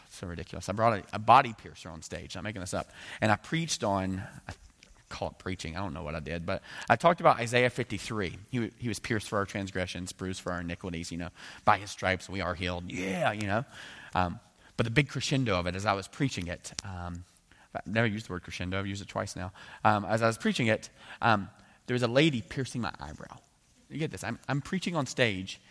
[0.10, 0.70] so ridiculous.
[0.70, 2.38] I brought a, a, body piercer on stage.
[2.38, 2.92] I'm making this up.
[3.22, 4.54] And I preached on, I
[5.10, 5.76] call it preaching.
[5.76, 8.38] I don't know what I did, but I talked about Isaiah 53.
[8.52, 11.30] He, he was pierced for our transgressions, bruised for our iniquities, you know,
[11.66, 12.92] by his stripes we are healed.
[12.92, 13.66] Yeah, you know.
[14.16, 14.40] Um,
[14.76, 17.24] but the big crescendo of it as I was preaching it, um,
[17.74, 19.52] I've never used the word crescendo, I've used it twice now.
[19.84, 20.90] Um, as I was preaching it,
[21.22, 21.50] um,
[21.88, 23.38] there was a lady piercing my eyebrow.
[23.90, 24.24] You get this?
[24.24, 25.62] I'm, I'm preaching on stage,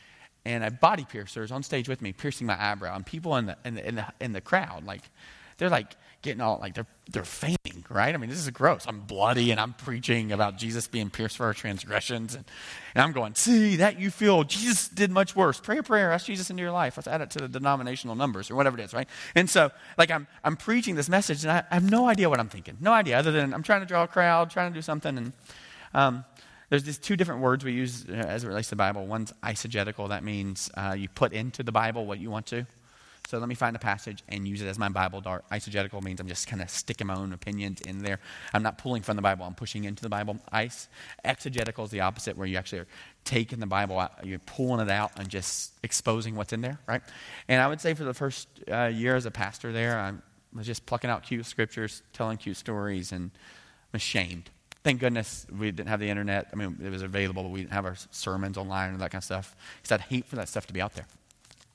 [0.44, 3.46] and a body piercer is on stage with me, piercing my eyebrow, and people in
[3.46, 5.02] the, in the, in the, in the crowd, like,
[5.58, 8.14] they're like getting all, like, they're, they're fainting, right?
[8.14, 8.84] I mean, this is gross.
[8.88, 12.44] I'm bloody, and I'm preaching about Jesus being pierced for our transgressions, and,
[12.94, 15.60] and I'm going, see, that you feel Jesus did much worse.
[15.60, 16.96] Pray a prayer, ask Jesus into your life.
[16.96, 19.08] Let's add it to the denominational numbers, or whatever it is, right?
[19.34, 22.40] And so, like, I'm, I'm preaching this message, and I, I have no idea what
[22.40, 22.76] I'm thinking.
[22.80, 25.32] No idea, other than I'm trying to draw a crowd, trying to do something, and,
[25.94, 26.24] um,
[26.68, 29.06] there's these two different words we use uh, as it relates to the Bible.
[29.06, 32.66] One's eisegetical, that means uh, you put into the Bible what you want to.
[33.26, 35.44] So let me find a passage and use it as my Bible dart.
[35.50, 38.20] Means I'm just kind of sticking my own opinions in there.
[38.54, 40.38] I'm not pulling from the Bible, I'm pushing into the Bible.
[40.52, 40.88] Ice.
[41.24, 42.86] Exegetical is the opposite, where you actually are
[43.24, 47.02] taking the Bible out, you're pulling it out and just exposing what's in there, right?
[47.48, 50.12] And I would say for the first uh, year as a pastor there, I
[50.56, 53.30] was just plucking out cute scriptures, telling cute stories, and
[53.92, 54.50] I'm ashamed
[54.86, 56.48] thank goodness we didn't have the internet.
[56.52, 59.18] I mean, it was available, but we didn't have our sermons online and that kind
[59.18, 59.56] of stuff.
[59.82, 61.08] Because I'd hate for that stuff to be out there.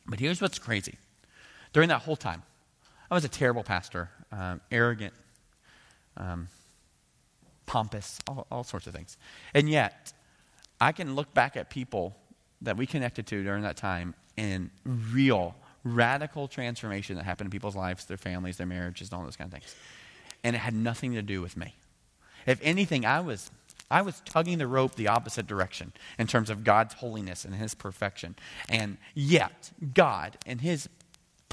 [0.06, 0.98] But here's what's crazy.
[1.73, 2.43] During that whole time,
[3.10, 5.13] I was a terrible pastor, um, arrogant,
[6.17, 6.47] um,
[7.65, 9.17] pompous, all, all sorts of things.
[9.53, 10.13] And yet,
[10.79, 12.15] I can look back at people
[12.62, 17.75] that we connected to during that time and real, radical transformation that happened in people's
[17.75, 19.75] lives, their families, their marriages, and all those kind of things.
[20.43, 21.75] And it had nothing to do with me.
[22.45, 23.51] If anything, I was,
[23.89, 27.75] I was tugging the rope the opposite direction in terms of God's holiness and His
[27.75, 28.36] perfection.
[28.69, 30.89] And yet, God, in His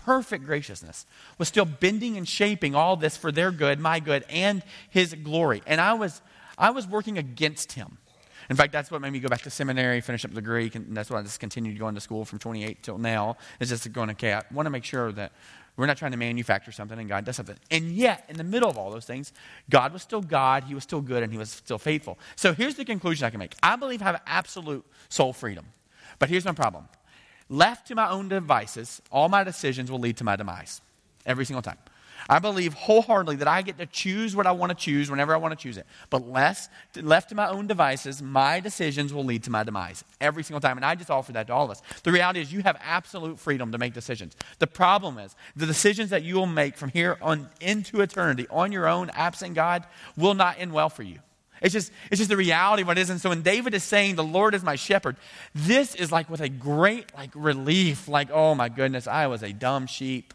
[0.09, 1.05] perfect graciousness,
[1.37, 5.61] was still bending and shaping all this for their good, my good, and His glory.
[5.67, 6.23] And I was,
[6.57, 7.99] I was working against Him.
[8.49, 10.97] In fact, that's what made me go back to seminary, finish up the Greek, and
[10.97, 13.37] that's why I just continued going to school from 28 till now.
[13.61, 15.33] Is just going, okay, I want to make sure that
[15.77, 17.57] we're not trying to manufacture something and God does something.
[17.71, 19.35] And yet, in the middle of all those things,
[19.69, 22.19] God was still God, He was still good, and He was still faithful.
[22.35, 25.67] So here's the conclusion I can make I believe I have absolute soul freedom.
[26.19, 26.89] But here's my problem
[27.49, 30.81] left to my own devices, all my decisions will lead to my demise
[31.27, 31.79] every single time.
[32.29, 35.39] I believe wholeheartedly that I get to choose what I want to choose whenever I
[35.39, 35.87] want to choose it.
[36.11, 40.43] But less, left to my own devices, my decisions will lead to my demise every
[40.43, 40.77] single time.
[40.77, 41.83] And I just offer that to all of us.
[42.03, 44.37] The reality is, you have absolute freedom to make decisions.
[44.59, 48.73] The problem is, the decisions that you will make from here on into eternity on
[48.73, 49.87] your own, absent God,
[50.17, 51.21] will not end well for you.
[51.61, 53.11] It's just, it's just the reality of what it is.
[53.11, 55.17] And so when David is saying, The Lord is my shepherd,
[55.55, 59.53] this is like with a great like relief, like, oh my goodness, I was a
[59.53, 60.35] dumb sheep.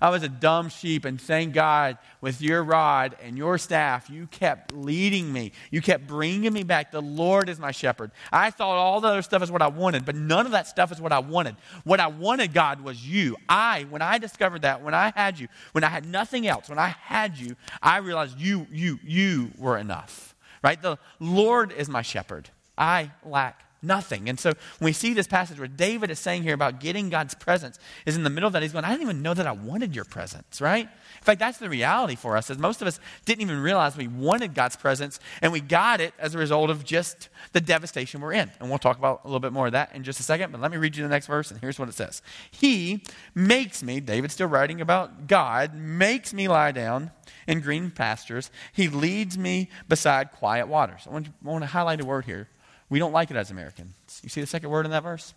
[0.00, 4.28] I was a dumb sheep, and thank God, with your rod and your staff, you
[4.28, 5.52] kept leading me.
[5.70, 6.92] You kept bringing me back.
[6.92, 8.12] The Lord is my shepherd.
[8.32, 10.92] I thought all the other stuff is what I wanted, but none of that stuff
[10.92, 11.56] is what I wanted.
[11.84, 13.36] What I wanted, God, was you.
[13.48, 16.78] I, when I discovered that, when I had you, when I had nothing else, when
[16.78, 20.36] I had you, I realized you, you, you were enough.
[20.62, 20.80] Right?
[20.80, 22.50] The Lord is my shepherd.
[22.76, 24.28] I lack nothing.
[24.28, 27.34] And so when we see this passage where David is saying here about getting God's
[27.34, 29.52] presence, is in the middle of that, he's going, I didn't even know that I
[29.52, 30.84] wanted your presence, right?
[30.84, 34.08] In fact, that's the reality for us, is most of us didn't even realize we
[34.08, 38.32] wanted God's presence, and we got it as a result of just the devastation we're
[38.32, 38.50] in.
[38.60, 40.60] And we'll talk about a little bit more of that in just a second, but
[40.60, 42.22] let me read you the next verse, and here's what it says.
[42.50, 43.02] He
[43.34, 47.10] makes me, David's still writing about God, makes me lie down
[47.46, 48.50] in green pastures.
[48.72, 51.02] He leads me beside quiet waters.
[51.06, 52.48] I want, to, I want to highlight a word here
[52.90, 54.20] we don't like it as Americans.
[54.22, 55.34] You see the second word in that verse?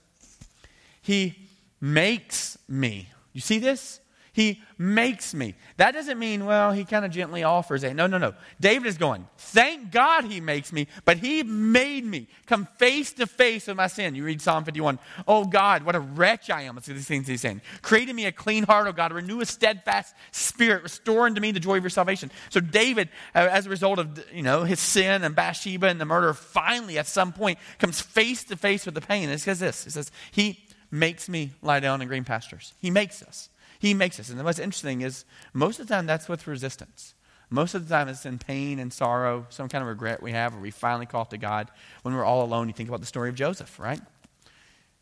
[1.02, 1.36] He
[1.80, 3.10] makes me.
[3.34, 3.99] You see this?
[4.34, 5.55] He makes me.
[5.75, 7.93] That doesn't mean, well, he kind of gently offers it.
[7.95, 8.34] No, no, no.
[8.61, 13.27] David is going, thank God he makes me, but he made me come face to
[13.27, 14.15] face with my sin.
[14.15, 14.99] You read Psalm 51.
[15.27, 16.75] Oh God, what a wretch I am.
[16.75, 17.61] Let's see these things he's saying.
[17.82, 21.59] Created me a clean heart, oh God, renew a steadfast spirit, restore unto me the
[21.59, 22.32] joy of your salvation.
[22.51, 26.05] So David, uh, as a result of, you know, his sin and Bathsheba and the
[26.05, 29.25] murder, finally at some point comes face to face with the pain.
[29.25, 29.86] And it says this.
[29.86, 32.73] It says, he makes me lie down in green pastures.
[32.79, 33.49] He makes us.
[33.82, 34.29] He makes us.
[34.29, 37.15] And what's interesting is most of the time that's with resistance.
[37.49, 40.55] Most of the time it's in pain and sorrow, some kind of regret we have,
[40.55, 41.67] or we finally call to God.
[42.03, 43.99] When we're all alone, you think about the story of Joseph, right?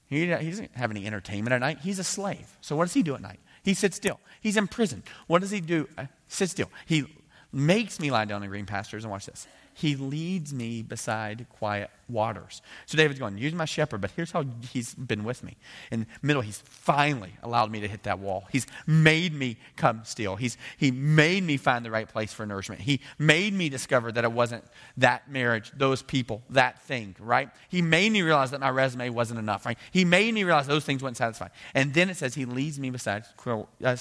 [0.05, 1.79] He, he doesn't have any entertainment at night.
[1.79, 2.55] He's a slave.
[2.61, 3.41] So what does he do at night?
[3.63, 4.21] He sits still.
[4.39, 5.03] He's in prison.
[5.27, 5.89] What does he do?
[5.97, 6.71] Uh, sit still.
[6.85, 7.03] He
[7.51, 9.03] makes me lie down in green pastures.
[9.03, 9.45] And watch this.
[9.73, 12.61] He leads me beside quiet waters.
[12.85, 15.57] So David's going, use my shepherd, but here's how he's been with me.
[15.91, 18.45] In the middle, he's finally allowed me to hit that wall.
[18.51, 20.35] He's made me come still.
[20.35, 22.81] He's, he made me find the right place for nourishment.
[22.81, 24.63] He made me discover that it wasn't
[24.97, 27.49] that marriage, those people, that thing, right?
[27.69, 29.77] He made me realize that my resume wasn't enough, right?
[29.91, 31.51] He made me realize those things weren't satisfying.
[31.73, 33.95] And then it says he leads me beside uh,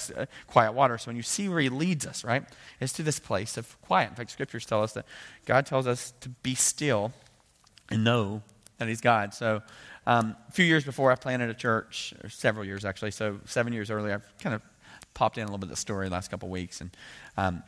[0.46, 0.98] quiet water.
[0.98, 2.44] So when you see where he leads us, right,
[2.80, 4.11] it's to this place of quiet.
[4.11, 5.06] In fact, scriptures tell us that
[5.46, 7.12] God tells us to be still
[7.91, 8.43] and know
[8.78, 9.34] that He's God.
[9.34, 9.62] So,
[10.07, 13.72] um, a few years before I planted a church, or several years actually, so seven
[13.72, 14.62] years earlier, I've kind of
[15.18, 16.97] popped in a little bit of the story the last couple of weeks and
[17.36, 17.62] um,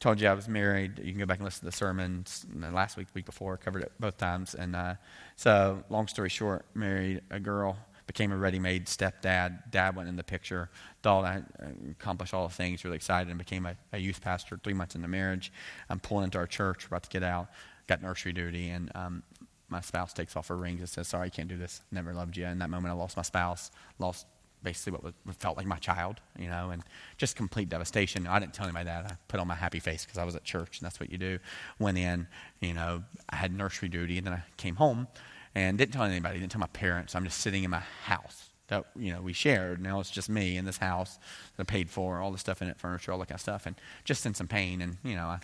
[0.00, 0.98] told you I was married.
[0.98, 3.92] You can go back and listen to the sermons last week, week before, covered it
[4.00, 4.54] both times.
[4.54, 4.94] And uh,
[5.36, 9.70] so, long story short, married a girl, became a ready made stepdad.
[9.70, 10.70] Dad went in the picture.
[11.02, 11.42] Thought I
[11.90, 15.08] accomplished all the things, really excited, and became a, a youth pastor three months into
[15.08, 15.52] marriage.
[15.90, 17.48] I'm pulling into our church, about to get out,
[17.86, 19.22] got nursery duty, and um,
[19.68, 21.80] my spouse takes off her rings and says, Sorry, I can't do this.
[21.90, 22.46] Never loved you.
[22.46, 24.26] In that moment, I lost my spouse, lost
[24.62, 26.82] basically what, was, what felt like my child, you know, and
[27.18, 28.26] just complete devastation.
[28.26, 29.04] I didn't tell anybody that.
[29.04, 31.18] I put on my happy face because I was at church, and that's what you
[31.18, 31.38] do.
[31.78, 32.26] Went in,
[32.60, 35.08] you know, I had nursery duty, and then I came home
[35.54, 37.14] and didn't tell anybody, didn't tell my parents.
[37.14, 39.80] I'm just sitting in my house that, you know, we shared.
[39.80, 41.18] Now it's just me in this house
[41.56, 43.66] that I paid for, all the stuff in it, furniture, all that kind of stuff,
[43.66, 44.80] and just in some pain.
[44.82, 45.40] And, you know, I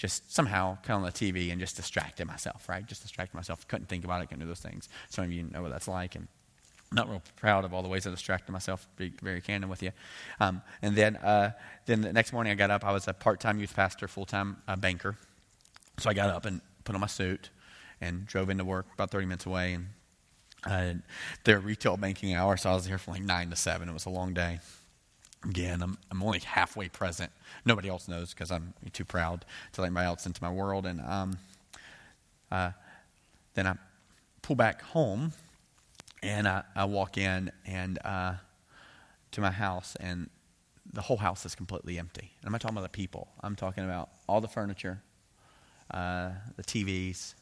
[0.00, 2.86] just somehow cut on the TV and just distracted myself, right?
[2.86, 3.68] Just distracted myself.
[3.68, 4.88] Couldn't think about it, couldn't do those things.
[5.10, 6.14] Some of you know what that's like.
[6.14, 6.26] And
[6.90, 9.82] I'm not real proud of all the ways I distracted myself, be very candid with
[9.82, 9.92] you.
[10.40, 11.52] Um, and then, uh,
[11.84, 12.82] then the next morning I got up.
[12.82, 15.18] I was a part time youth pastor, full time uh, banker.
[15.98, 17.50] So I got up and put on my suit
[18.00, 19.74] and drove into work about 30 minutes away.
[20.64, 21.02] And uh,
[21.44, 23.86] their retail banking hour, so I was here from like 9 to 7.
[23.86, 24.60] It was a long day.
[25.44, 27.32] Again, I'm, I'm only halfway present.
[27.64, 30.84] Nobody else knows because I'm too proud to let anybody else into my world.
[30.84, 31.38] And um,
[32.50, 32.72] uh,
[33.54, 33.76] then I
[34.42, 35.32] pull back home
[36.22, 38.34] and I, I walk in and uh,
[39.32, 40.28] to my house, and
[40.92, 42.32] the whole house is completely empty.
[42.40, 45.02] And I'm not talking about the people, I'm talking about all the furniture,
[45.90, 47.34] uh, the TVs,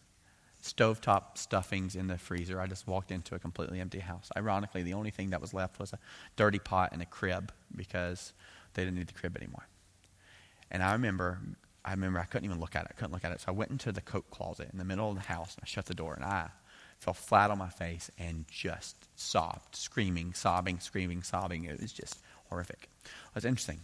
[0.68, 2.60] stovetop stuffings in the freezer.
[2.60, 4.30] I just walked into a completely empty house.
[4.36, 5.98] Ironically, the only thing that was left was a
[6.36, 8.32] dirty pot and a crib because
[8.74, 9.66] they didn't need the crib anymore.
[10.70, 11.40] And I remember,
[11.84, 12.88] I remember I couldn't even look at it.
[12.90, 13.40] I couldn't look at it.
[13.40, 15.66] So I went into the coat closet in the middle of the house and I
[15.66, 16.50] shut the door and I
[16.98, 21.64] fell flat on my face and just sobbed, screaming, sobbing, screaming, sobbing.
[21.64, 22.88] It was just horrific.
[23.04, 23.80] It was interesting.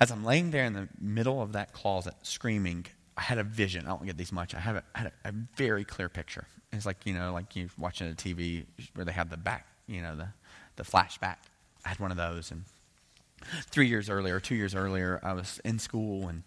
[0.00, 3.86] As I'm laying there in the middle of that closet screaming, I had a vision.
[3.86, 4.54] I don't get these much.
[4.54, 6.46] I I had a, a very clear picture.
[6.72, 10.02] It's like, you know, like you're watching a TV where they have the back, you
[10.02, 10.28] know, the,
[10.76, 11.36] the flashback.
[11.84, 12.50] I had one of those.
[12.50, 12.64] And
[13.70, 16.42] three years earlier, two years earlier, I was in school and,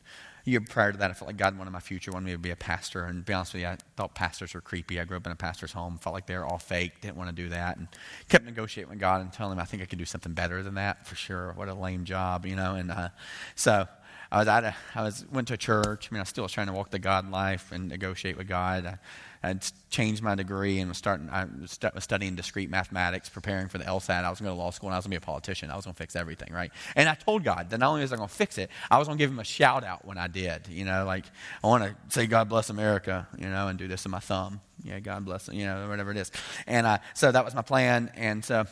[0.48, 2.52] year prior to that, I felt like God wanted my future, wanted me to be
[2.52, 3.04] a pastor.
[3.04, 5.00] And to be honest with you, I thought pastors were creepy.
[5.00, 7.30] I grew up in a pastor's home, felt like they were all fake, didn't want
[7.30, 7.88] to do that, and
[8.30, 10.76] kept negotiating with God and telling him I think I could do something better than
[10.76, 11.52] that for sure.
[11.56, 12.76] What a lame job, you know.
[12.76, 13.10] And uh,
[13.56, 13.88] so
[14.32, 16.10] I was, at a, I was went to church.
[16.12, 18.86] I mean, I still was trying to walk the God life and negotiate with God.
[18.86, 18.98] I,
[19.44, 21.30] I'd changed my degree and was starting.
[21.30, 24.24] I was studying discrete mathematics, preparing for the LSAT.
[24.24, 25.70] I was going to law school and I was going to be a politician.
[25.70, 26.72] I was going to fix everything, right?
[26.96, 29.08] And I told God that not only was I going to fix it, I was
[29.08, 30.68] going to give Him a shout out when I did.
[30.68, 31.26] You know, like
[31.64, 34.60] I want to say God bless America, you know, and do this with my thumb.
[34.84, 36.32] Yeah, God bless, you know, whatever it is.
[36.66, 38.12] And I, so that was my plan.
[38.16, 38.66] And so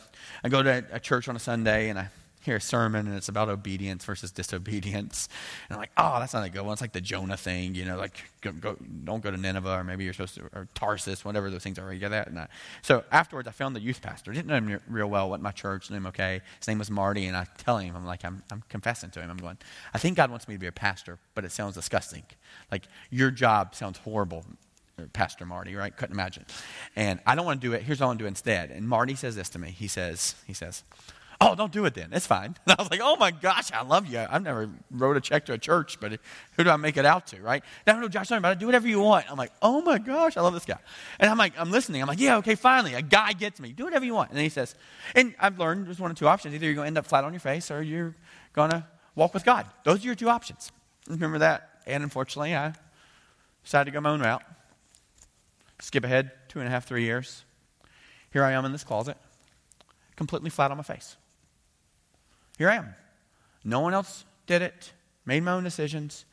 [0.44, 2.08] I go to a church on a Sunday and I
[2.46, 5.28] hear a sermon and it's about obedience versus disobedience.
[5.68, 6.72] And I'm like, oh, that's not a good one.
[6.72, 9.84] It's like the Jonah thing, you know, like go, go, don't go to Nineveh or
[9.84, 11.92] maybe you're supposed to, or Tarsus, whatever those things are.
[11.92, 12.28] You get that?
[12.28, 12.48] And I,
[12.82, 14.32] so afterwards, I found the youth pastor.
[14.32, 16.40] Didn't know him real well, to my church, knew him okay.
[16.58, 19.30] His name was Marty, and I tell him, I'm like, I'm, I'm confessing to him.
[19.30, 19.58] I'm going,
[19.92, 22.22] I think God wants me to be a pastor, but it sounds disgusting.
[22.70, 24.44] Like, your job sounds horrible.
[25.12, 25.94] Pastor Marty, right?
[25.94, 26.46] Couldn't imagine.
[26.94, 27.82] And I don't want to do it.
[27.82, 28.70] Here's what I want to do instead.
[28.70, 29.70] And Marty says this to me.
[29.70, 30.84] He says, he says,
[31.40, 32.10] Oh, don't do it then.
[32.12, 32.56] It's fine.
[32.66, 34.18] And I was like, oh my gosh, I love you.
[34.18, 36.18] I've never wrote a check to a church, but
[36.56, 37.62] who do I make it out to, right?
[37.86, 38.58] No, no, Josh, about it.
[38.58, 39.30] Do whatever you want.
[39.30, 40.78] I'm like, oh my gosh, I love this guy.
[41.20, 42.02] And I'm like, I'm listening.
[42.02, 43.72] I'm like, yeah, okay, finally, a guy gets me.
[43.72, 44.30] Do whatever you want.
[44.30, 44.74] And he says,
[45.14, 46.54] and I've learned there's one of two options.
[46.54, 48.14] Either you're going to end up flat on your face or you're
[48.52, 48.84] going to
[49.14, 49.66] walk with God.
[49.84, 50.72] Those are your two options.
[51.08, 51.80] Remember that?
[51.86, 52.72] And unfortunately, I
[53.62, 54.42] decided to go my own route.
[55.80, 57.44] Skip ahead two and a half, three years.
[58.32, 59.16] Here I am in this closet,
[60.16, 61.16] completely flat on my face.
[62.56, 62.94] Here I am.
[63.64, 64.92] No one else did it,
[65.24, 66.24] made my own decisions,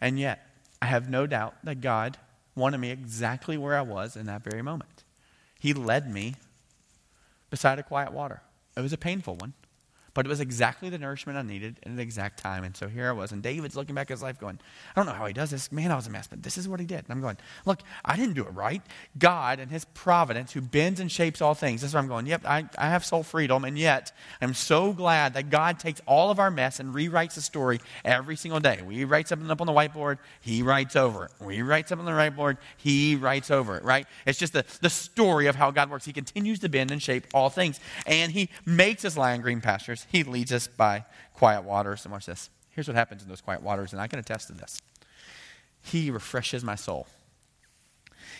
[0.00, 0.46] and yet
[0.80, 2.18] I have no doubt that God
[2.54, 5.04] wanted me exactly where I was in that very moment.
[5.58, 6.34] He led me
[7.50, 8.42] beside a quiet water.
[8.76, 9.54] It was a painful one.
[10.14, 12.64] But it was exactly the nourishment I needed at the exact time.
[12.64, 13.32] And so here I was.
[13.32, 14.58] And David's looking back at his life going,
[14.94, 15.72] I don't know how he does this.
[15.72, 16.98] Man, I was a mess, but this is what he did.
[16.98, 18.82] And I'm going, look, I didn't do it right.
[19.18, 21.80] God and his providence, who bends and shapes all things.
[21.80, 23.64] That's where I'm going, yep, I, I have soul freedom.
[23.64, 27.40] And yet, I'm so glad that God takes all of our mess and rewrites the
[27.40, 28.82] story every single day.
[28.84, 31.30] We write something up on the whiteboard, he writes over it.
[31.40, 34.06] We write something on the whiteboard, he writes over it, right?
[34.26, 36.04] It's just the, the story of how God works.
[36.04, 37.80] He continues to bend and shape all things.
[38.06, 42.04] And he makes us lie in green pastures he leads us by quiet waters.
[42.04, 42.50] And watch this.
[42.70, 44.80] Here's what happens in those quiet waters, and I can attest to this.
[45.82, 47.06] He refreshes my soul.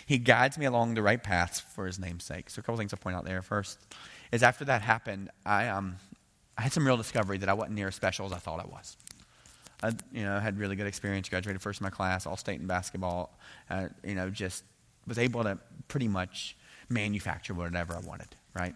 [0.07, 2.49] He guides me along the right paths for his name's sake.
[2.49, 3.43] So, a couple things I'll point out there.
[3.43, 3.79] First
[4.31, 5.97] is after that happened, I, um,
[6.57, 8.67] I had some real discovery that I wasn't near as special as I thought I
[8.67, 8.97] was.
[9.83, 12.67] I, you know, had really good experience, graduated first in my class, all state in
[12.67, 13.37] basketball.
[13.69, 14.65] Uh, you know, just
[15.07, 15.59] was able to
[15.89, 16.57] pretty much
[16.89, 18.75] manufacture whatever I wanted, right?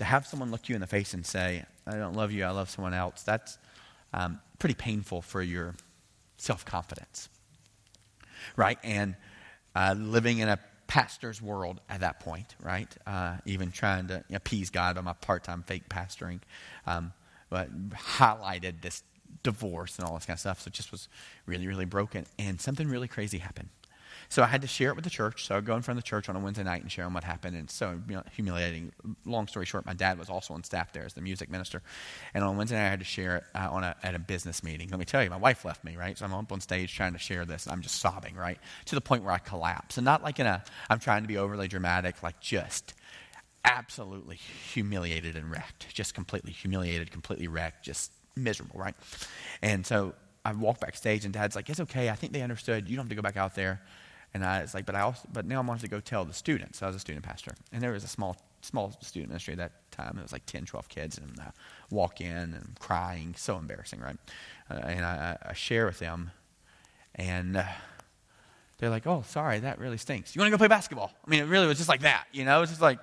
[0.00, 2.50] To have someone look you in the face and say, I don't love you, I
[2.52, 3.58] love someone else, that's
[4.14, 5.74] um, pretty painful for your
[6.38, 7.28] self confidence.
[8.56, 8.78] Right?
[8.82, 9.14] And
[9.76, 12.88] uh, living in a pastor's world at that point, right?
[13.06, 16.40] Uh, even trying to appease God by my part time fake pastoring,
[16.86, 17.12] um,
[17.50, 19.02] but highlighted this
[19.42, 20.62] divorce and all this kind of stuff.
[20.62, 21.08] So it just was
[21.44, 22.24] really, really broken.
[22.38, 23.68] And something really crazy happened.
[24.30, 25.44] So I had to share it with the church.
[25.44, 27.14] So I go in front of the church on a Wednesday night and share them
[27.14, 27.56] what happened.
[27.56, 28.00] And so
[28.32, 28.92] humiliating.
[29.26, 31.82] Long story short, my dad was also on staff there as the music minister.
[32.32, 34.62] And on Wednesday night, I had to share it uh, on a, at a business
[34.62, 34.88] meeting.
[34.88, 36.16] Let me tell you, my wife left me, right?
[36.16, 37.66] So I'm up on stage trying to share this.
[37.66, 38.58] And I'm just sobbing, right?
[38.86, 39.98] To the point where I collapse.
[39.98, 42.94] And not like in a, I'm trying to be overly dramatic, like just
[43.64, 45.92] absolutely humiliated and wrecked.
[45.92, 48.94] Just completely humiliated, completely wrecked, just miserable, right?
[49.60, 50.14] And so
[50.44, 52.08] I walk backstage, and Dad's like, "It's okay.
[52.08, 52.88] I think they understood.
[52.88, 53.82] You don't have to go back out there."
[54.32, 56.32] And I was like, but I also, but now I wanted to go tell the
[56.32, 56.82] students.
[56.82, 59.90] I was a student pastor, and there was a small, small student ministry at that
[59.90, 60.16] time.
[60.18, 61.50] It was like 10, 12 kids, and I
[61.90, 64.16] walk in and crying, so embarrassing, right?
[64.70, 66.30] Uh, and I, I, share with them,
[67.16, 67.64] and uh,
[68.78, 70.36] they're like, "Oh, sorry, that really stinks.
[70.36, 72.44] You want to go play basketball?" I mean, it really was just like that, you
[72.44, 72.58] know.
[72.58, 73.00] It was just like,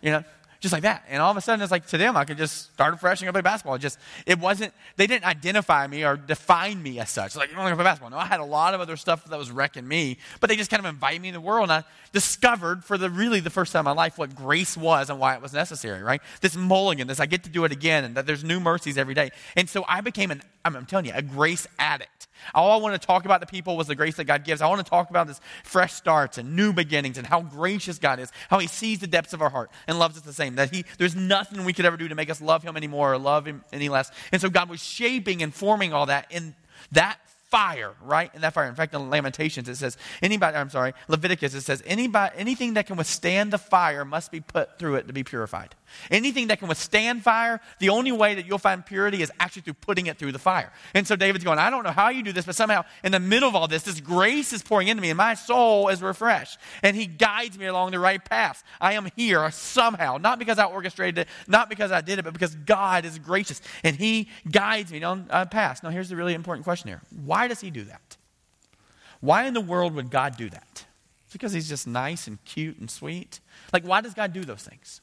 [0.00, 0.22] you know,
[0.60, 1.04] just like that.
[1.08, 3.28] And all of a sudden, it's like to them, I could just start afresh and
[3.28, 3.76] go play basketball.
[3.76, 7.36] It just, it wasn't, they didn't identify me or define me as such.
[7.36, 8.10] Like, you want to play basketball?
[8.10, 10.70] No, I had a lot of other stuff that was wrecking me, but they just
[10.70, 11.70] kind of invited me in the world.
[11.70, 15.10] And I discovered for the really the first time in my life what grace was
[15.10, 16.20] and why it was necessary, right?
[16.40, 19.14] This mulligan, this I get to do it again, and that there's new mercies every
[19.14, 19.30] day.
[19.56, 22.26] And so I became an, I'm telling you, a grace addict.
[22.54, 24.60] All I want to talk about to people was the grace that God gives.
[24.60, 28.20] I want to talk about this fresh starts and new beginnings and how gracious God
[28.20, 30.47] is, how He sees the depths of our heart and loves us the same.
[30.56, 33.18] That He there's nothing we could ever do to make us love Him anymore or
[33.18, 34.10] love Him any less.
[34.32, 36.54] And so God was shaping and forming all that in
[36.92, 37.18] that
[37.48, 38.34] fire, right?
[38.34, 38.68] In that fire.
[38.68, 42.86] In fact, in Lamentations, it says, anybody, I'm sorry, Leviticus, it says, anybody, anything that
[42.86, 45.74] can withstand the fire must be put through it to be purified.
[46.10, 49.74] Anything that can withstand fire, the only way that you'll find purity is actually through
[49.74, 50.72] putting it through the fire.
[50.94, 53.20] And so David's going, I don't know how you do this, but somehow in the
[53.20, 56.58] middle of all this, this grace is pouring into me and my soul is refreshed.
[56.82, 58.64] And he guides me along the right path.
[58.80, 62.32] I am here somehow, not because I orchestrated it, not because I did it, but
[62.32, 65.82] because God is gracious and he guides me down uh, a path.
[65.82, 68.16] Now, here's the really important question here why does he do that?
[69.20, 70.84] Why in the world would God do that?
[71.32, 73.40] because he's just nice and cute and sweet?
[73.72, 75.00] Like, why does God do those things?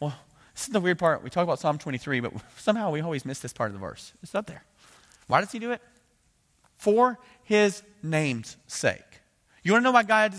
[0.00, 0.14] Well,
[0.54, 1.22] this is the weird part.
[1.22, 4.12] We talk about Psalm 23, but somehow we always miss this part of the verse.
[4.22, 4.64] It's up there.
[5.26, 5.80] Why does he do it?
[6.76, 9.02] For his name's sake.
[9.62, 10.34] You want to know why God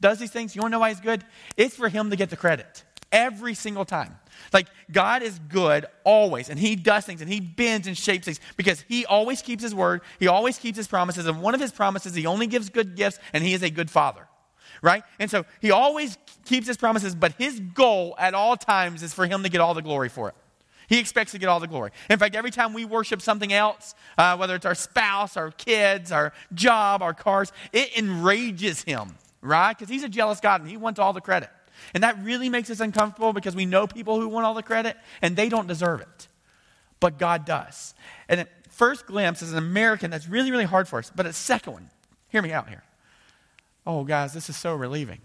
[0.00, 0.54] does these things?
[0.54, 1.24] You want to know why he's good?
[1.56, 4.16] It's for him to get the credit every single time.
[4.52, 8.40] Like, God is good always, and He does things, and He bends and shapes things
[8.56, 11.72] because He always keeps His word, He always keeps His promises, and one of His
[11.72, 14.26] promises, He only gives good gifts, and He is a good Father
[14.84, 15.02] right?
[15.18, 19.26] And so he always keeps his promises, but his goal at all times is for
[19.26, 20.34] him to get all the glory for it.
[20.88, 21.90] He expects to get all the glory.
[22.10, 26.12] In fact, every time we worship something else, uh, whether it's our spouse, our kids,
[26.12, 29.72] our job, our cars, it enrages him, right?
[29.72, 31.48] Because he's a jealous God and he wants all the credit.
[31.94, 34.98] And that really makes us uncomfortable because we know people who want all the credit
[35.22, 36.28] and they don't deserve it.
[37.00, 37.94] But God does.
[38.28, 41.10] And at first glimpse, as an American, that's really, really hard for us.
[41.14, 41.90] But at second one,
[42.28, 42.82] hear me out here.
[43.86, 45.20] Oh, guys, this is so relieving.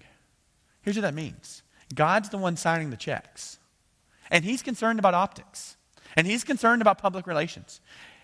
[0.81, 3.59] Here's what that means God's the one signing the checks,
[4.29, 5.77] and He's concerned about optics,
[6.15, 7.81] and He's concerned about public relations.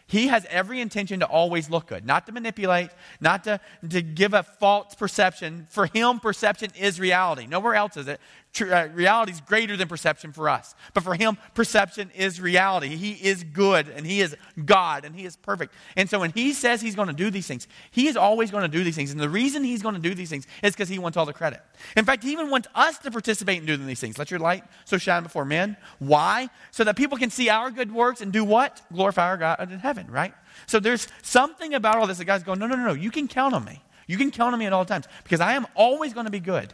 [0.08, 3.60] He has every intention to always look good, not to manipulate, not to,
[3.90, 5.66] to give a false perception.
[5.72, 7.48] For him, perception is reality.
[7.48, 8.22] Nowhere else is it
[8.62, 10.76] uh, reality is greater than perception for us.
[10.94, 12.96] But for him, perception is reality.
[12.96, 14.36] He is good and he is
[14.66, 15.74] God and he is perfect.
[15.96, 18.64] And so when he says he's going to do these things, he is always going
[18.64, 19.12] to do these things.
[19.12, 21.34] And the reason he's going to do these things is because he wants all the
[21.34, 21.62] credit.
[21.98, 24.18] In fact, he even wants us to participate in doing these things.
[24.18, 25.78] Let your light so shine before men.
[26.00, 26.50] Why?
[26.72, 28.82] So that people can see our good works and do what?
[28.94, 30.34] Glorify our God in heaven, right?
[30.68, 32.94] So there's something about all this that God's going, no, no, no, no.
[32.94, 33.82] You can count on me.
[34.08, 36.40] You can count on me at all times because I am always going to be
[36.40, 36.74] good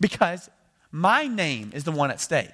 [0.00, 0.50] because
[0.94, 2.50] my name is the one at stake,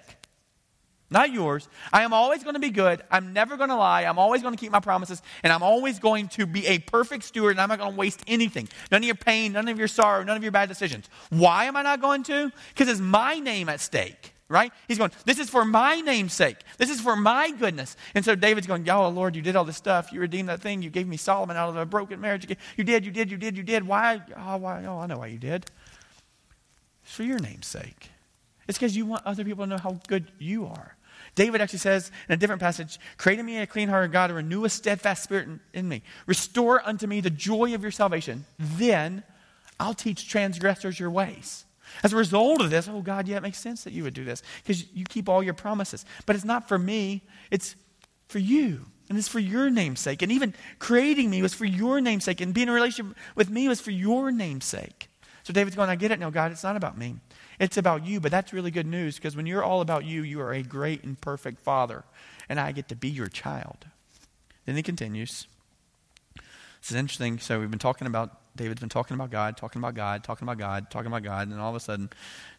[1.10, 1.68] not yours.
[1.92, 3.02] I am always going to be good.
[3.10, 4.04] I'm never going to lie.
[4.04, 5.20] I'm always going to keep my promises.
[5.42, 7.50] And I'm always going to be a perfect steward.
[7.50, 8.66] And I'm not going to waste anything.
[8.90, 11.10] None of your pain, none of your sorrow, none of your bad decisions.
[11.28, 12.50] Why am I not going to?
[12.68, 14.72] Because it's my name at stake right?
[14.88, 16.56] He's going, This is for my name's sake.
[16.76, 17.96] This is for my goodness.
[18.16, 20.12] And so David's going, Oh, Lord, you did all this stuff.
[20.12, 20.82] You redeemed that thing.
[20.82, 22.48] You gave me Solomon out of a broken marriage.
[22.76, 23.86] You did, you did, you did, you did.
[23.86, 24.20] Why?
[24.36, 24.84] Oh, why?
[24.86, 25.66] oh I know why you did.
[27.04, 28.10] It's for your name's sake.
[28.70, 30.96] It's because you want other people to know how good you are.
[31.34, 34.36] David actually says in a different passage, Create in me a clean heart, God, and
[34.36, 36.02] renew a steadfast spirit in, in me.
[36.26, 38.44] Restore unto me the joy of your salvation.
[38.60, 39.24] Then
[39.80, 41.64] I'll teach transgressors your ways.
[42.04, 44.24] As a result of this, oh God, yeah, it makes sense that you would do
[44.24, 46.04] this because you keep all your promises.
[46.24, 47.74] But it's not for me, it's
[48.28, 48.86] for you.
[49.08, 50.22] And it's for your name's sake.
[50.22, 52.40] And even creating me was for your name's sake.
[52.40, 55.08] And being in a relationship with me was for your name's sake.
[55.42, 56.52] So David's going, I get it now, God.
[56.52, 57.16] It's not about me.
[57.60, 60.40] It's about you, but that's really good news because when you're all about you, you
[60.40, 62.04] are a great and perfect father,
[62.48, 63.84] and I get to be your child.
[64.64, 65.46] Then he continues.
[66.80, 67.38] This is interesting.
[67.38, 70.56] So we've been talking about, David's been talking about God, talking about God, talking about
[70.56, 72.08] God, talking about God, and all of a sudden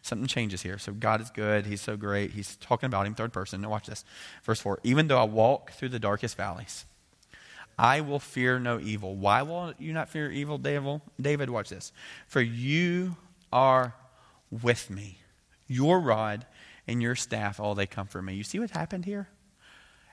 [0.02, 0.78] something changes here.
[0.78, 1.66] So God is good.
[1.66, 2.30] He's so great.
[2.30, 3.60] He's talking about him, third person.
[3.60, 4.04] Now watch this.
[4.44, 6.86] Verse 4 Even though I walk through the darkest valleys,
[7.76, 9.16] I will fear no evil.
[9.16, 11.00] Why will you not fear evil, David?
[11.20, 11.92] David, watch this.
[12.28, 13.16] For you
[13.52, 13.94] are
[14.52, 15.18] with me.
[15.66, 16.46] Your rod
[16.86, 18.34] and your staff, all they comfort me.
[18.34, 19.28] You see what happened here?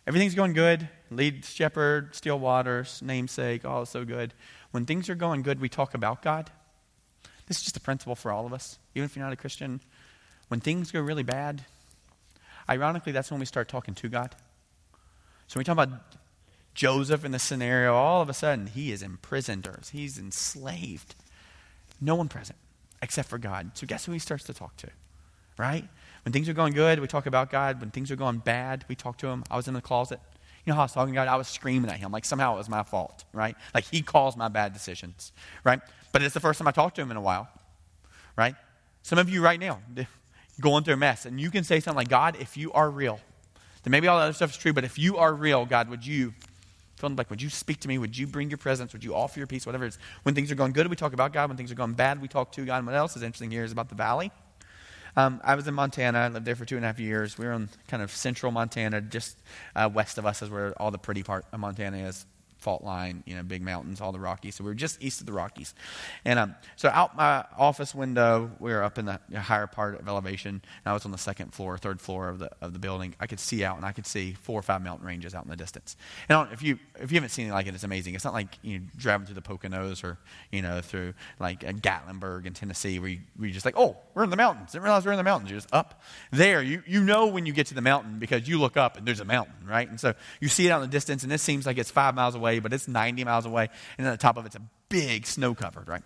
[0.07, 0.87] Everything's going good.
[1.11, 4.33] Lead shepherd, still waters, namesake, all oh, so good.
[4.71, 6.49] When things are going good, we talk about God.
[7.47, 9.81] This is just a principle for all of us, even if you're not a Christian.
[10.47, 11.65] When things go really bad,
[12.69, 14.35] ironically, that's when we start talking to God.
[15.47, 16.01] So when we talk about
[16.75, 21.15] Joseph in the scenario, all of a sudden he is imprisoned or he's enslaved.
[21.99, 22.57] No one present
[23.01, 23.71] except for God.
[23.73, 24.89] So guess who he starts to talk to?
[25.57, 25.87] Right?
[26.23, 27.79] When things are going good, we talk about God.
[27.79, 29.43] When things are going bad, we talk to him.
[29.49, 30.19] I was in the closet.
[30.65, 31.27] You know how I was talking to God?
[31.27, 33.55] I was screaming at him like somehow it was my fault, right?
[33.73, 35.31] Like he caused my bad decisions,
[35.63, 35.79] right?
[36.11, 37.47] But it's the first time I talked to him in a while,
[38.37, 38.55] right?
[39.01, 39.79] Some of you right now
[40.59, 43.19] going through a mess, and you can say something like, God, if you are real,
[43.83, 46.05] then maybe all the other stuff is true, but if you are real, God, would
[46.05, 46.33] you
[46.99, 47.97] Feeling like, would you speak to me?
[47.97, 48.91] Would you bring your presence?
[48.91, 49.65] Would you offer your peace?
[49.65, 49.99] Whatever it is.
[50.23, 51.49] When things are going good, we talk about God.
[51.49, 52.79] When things are going bad, we talk to God.
[52.79, 54.31] And what else is interesting here is about the valley.
[55.15, 56.19] Um, I was in Montana.
[56.19, 57.37] I lived there for two and a half years.
[57.37, 59.37] We were in kind of central Montana, just
[59.77, 62.25] uh, west of us is where all the pretty part of Montana is.
[62.59, 64.55] Fault line, you know, big mountains, all the Rockies.
[64.55, 65.73] So we were just east of the Rockies.
[66.25, 70.07] And um, so out my office window, we were up in the higher part of
[70.07, 70.61] elevation.
[70.85, 73.15] I was on the second floor, third floor of the, of the building.
[73.19, 75.49] I could see out, and I could see four or five mountain ranges out in
[75.49, 75.95] the distance.
[76.27, 78.15] And if you, if you haven't seen it like it, it's amazing.
[78.15, 80.17] It's not like you know, driving through the Poconos or,
[80.51, 83.97] you know, through like uh, Gatlinburg in Tennessee where, you, where you're just like, oh,
[84.13, 84.71] we're in the mountains.
[84.71, 85.49] Didn't realize we're in the mountains.
[85.49, 86.01] You're just up
[86.31, 86.61] there.
[86.61, 89.19] You, you know when you get to the mountain because you look up and there's
[89.19, 89.89] a mountain, right?
[89.89, 92.15] And so you see it out in the distance, and it seems like it's five
[92.15, 95.27] miles away, but it's 90 miles away, and then the top of it's a big
[95.27, 96.01] snow covered, right?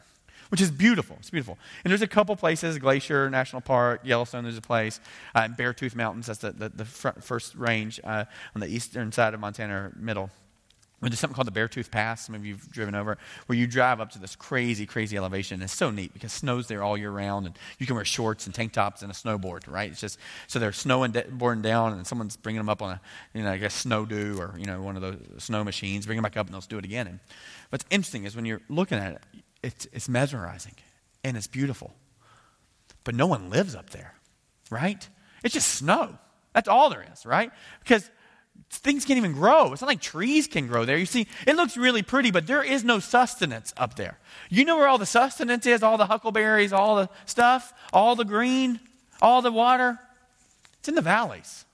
[0.50, 1.16] Which is beautiful.
[1.20, 1.58] It's beautiful.
[1.84, 5.00] And there's a couple places Glacier National Park, Yellowstone, there's a place,
[5.34, 9.34] uh, Beartooth Mountains, that's the, the, the front, first range uh, on the eastern side
[9.34, 10.30] of Montana, or middle.
[11.10, 12.26] There's something called the Beartooth Pass.
[12.26, 15.62] Some of you have driven over, where you drive up to this crazy, crazy elevation.
[15.62, 18.56] It's so neat because snow's there all year round, and you can wear shorts and
[18.56, 19.92] tank tops and a snowboard, right?
[19.92, 23.02] It's just so they're snowing boarding down, and someone's bringing them up on a,
[23.34, 26.24] you know, I guess Snowdoo or you know one of those snow machines, bring them
[26.24, 27.08] back up, and they'll do it again.
[27.08, 27.20] And
[27.70, 29.22] what's interesting is when you're looking at it,
[29.64, 30.76] it's, it's mesmerizing
[31.24, 31.94] and it's beautiful,
[33.04, 34.14] but no one lives up there,
[34.70, 35.08] right?
[35.44, 36.18] It's just snow.
[36.54, 37.52] That's all there is, right?
[37.80, 38.10] Because
[38.78, 39.72] things can't even grow.
[39.72, 40.98] It's not like trees can grow there.
[40.98, 44.20] You see, it looks really pretty, but there is no sustenance up there.
[44.50, 45.84] You know where all the sustenance is?
[45.84, 48.80] All the huckleberries, all the stuff, all the green,
[49.22, 50.00] all the water?
[50.80, 51.66] It's in the valleys.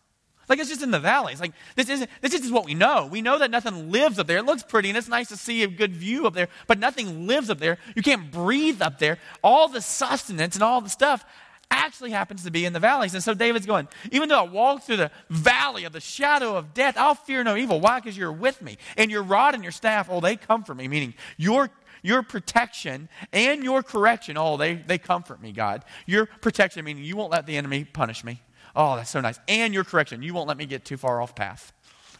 [0.50, 1.40] Like it's just in the valleys.
[1.40, 3.08] Like this isn't this is what we know.
[3.10, 4.40] We know that nothing lives up there.
[4.40, 7.28] It looks pretty and it's nice to see a good view up there, but nothing
[7.28, 7.78] lives up there.
[7.96, 9.20] You can't breathe up there.
[9.44, 11.24] All the sustenance and all the stuff
[11.72, 13.14] actually happens to be in the valleys.
[13.14, 16.74] And so David's going, even though I walk through the valley of the shadow of
[16.74, 17.80] death, I'll fear no evil.
[17.80, 18.00] Why?
[18.00, 18.78] Because you're with me.
[18.98, 21.70] And your rod and your staff, oh, they comfort me, meaning your
[22.02, 25.84] your protection and your correction, oh, they, they comfort me, God.
[26.06, 28.42] Your protection, meaning you won't let the enemy punish me.
[28.74, 29.38] Oh, that's so nice.
[29.50, 31.74] And your correction, you won't let me get too far off path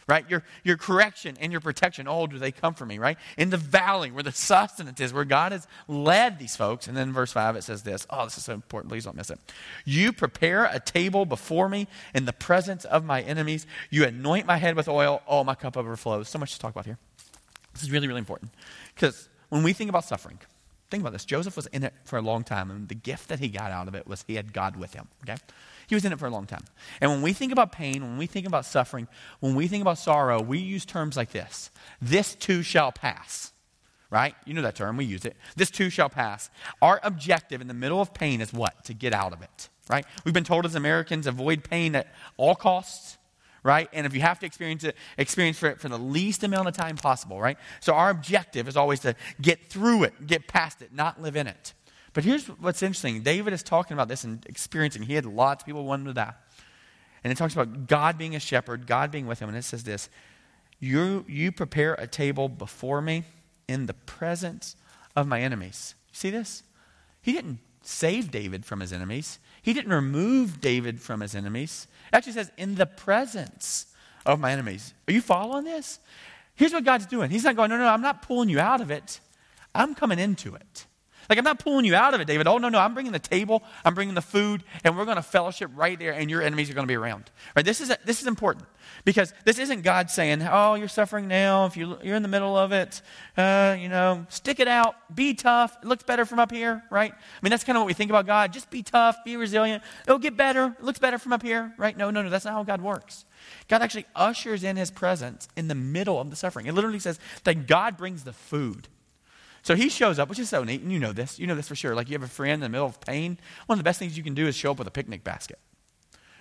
[0.06, 0.28] right?
[0.28, 3.18] Your, your correction and your protection, oh, do they come from me, right?
[3.36, 6.88] In the valley where the sustenance is, where God has led these folks.
[6.88, 8.06] And then verse 5, it says this.
[8.10, 8.90] Oh, this is so important.
[8.90, 9.38] Please don't miss it.
[9.84, 13.66] You prepare a table before me in the presence of my enemies.
[13.90, 15.22] You anoint my head with oil.
[15.26, 16.28] Oh, my cup overflows.
[16.28, 16.98] So much to talk about here.
[17.72, 18.50] This is really, really important.
[18.94, 20.38] Because when we think about suffering,
[20.90, 21.24] think about this.
[21.24, 23.88] Joseph was in it for a long time, and the gift that he got out
[23.88, 25.36] of it was he had God with him, okay?
[25.90, 26.62] He was in it for a long time.
[27.00, 29.08] And when we think about pain, when we think about suffering,
[29.40, 33.52] when we think about sorrow, we use terms like this this too shall pass.
[34.08, 34.36] Right?
[34.44, 35.36] You know that term, we use it.
[35.56, 36.48] This too shall pass.
[36.80, 38.84] Our objective in the middle of pain is what?
[38.84, 39.68] To get out of it.
[39.88, 40.06] Right?
[40.24, 43.18] We've been told as Americans, avoid pain at all costs
[43.62, 43.90] right?
[43.92, 46.74] And if you have to experience it, experience for it for the least amount of
[46.74, 47.58] time possible, right?
[47.80, 51.46] So our objective is always to get through it, get past it, not live in
[51.46, 51.74] it.
[52.12, 55.02] But here's what's interesting David is talking about this and experiencing.
[55.02, 56.34] He had lots of people wanting to die.
[57.22, 59.48] And it talks about God being a shepherd, God being with him.
[59.48, 60.08] And it says this
[60.78, 63.24] You, you prepare a table before me
[63.68, 64.76] in the presence
[65.14, 65.94] of my enemies.
[66.12, 66.62] See this?
[67.22, 71.86] He didn't save David from his enemies, he didn't remove David from his enemies.
[72.12, 73.86] It actually says, in the presence
[74.26, 74.94] of my enemies.
[75.08, 75.98] Are you following this?
[76.54, 78.90] Here's what God's doing He's not going, no, no, I'm not pulling you out of
[78.90, 79.20] it,
[79.74, 80.86] I'm coming into it.
[81.30, 82.48] Like, I'm not pulling you out of it, David.
[82.48, 82.80] Oh, no, no.
[82.80, 86.12] I'm bringing the table, I'm bringing the food, and we're going to fellowship right there,
[86.12, 87.30] and your enemies are going to be around.
[87.54, 87.64] Right?
[87.64, 88.66] This is, this is important
[89.04, 91.66] because this isn't God saying, oh, you're suffering now.
[91.66, 93.00] If you, you're in the middle of it,
[93.36, 95.76] uh, you know, stick it out, be tough.
[95.80, 97.12] It looks better from up here, right?
[97.12, 98.52] I mean, that's kind of what we think about God.
[98.52, 99.84] Just be tough, be resilient.
[100.08, 100.74] It'll get better.
[100.76, 101.96] It looks better from up here, right?
[101.96, 102.28] No, no, no.
[102.28, 103.24] That's not how God works.
[103.68, 106.66] God actually ushers in his presence in the middle of the suffering.
[106.66, 108.88] It literally says that God brings the food.
[109.62, 111.38] So he shows up, which is so neat, and you know this.
[111.38, 111.94] You know this for sure.
[111.94, 113.38] Like you have a friend in the middle of pain.
[113.66, 115.58] One of the best things you can do is show up with a picnic basket.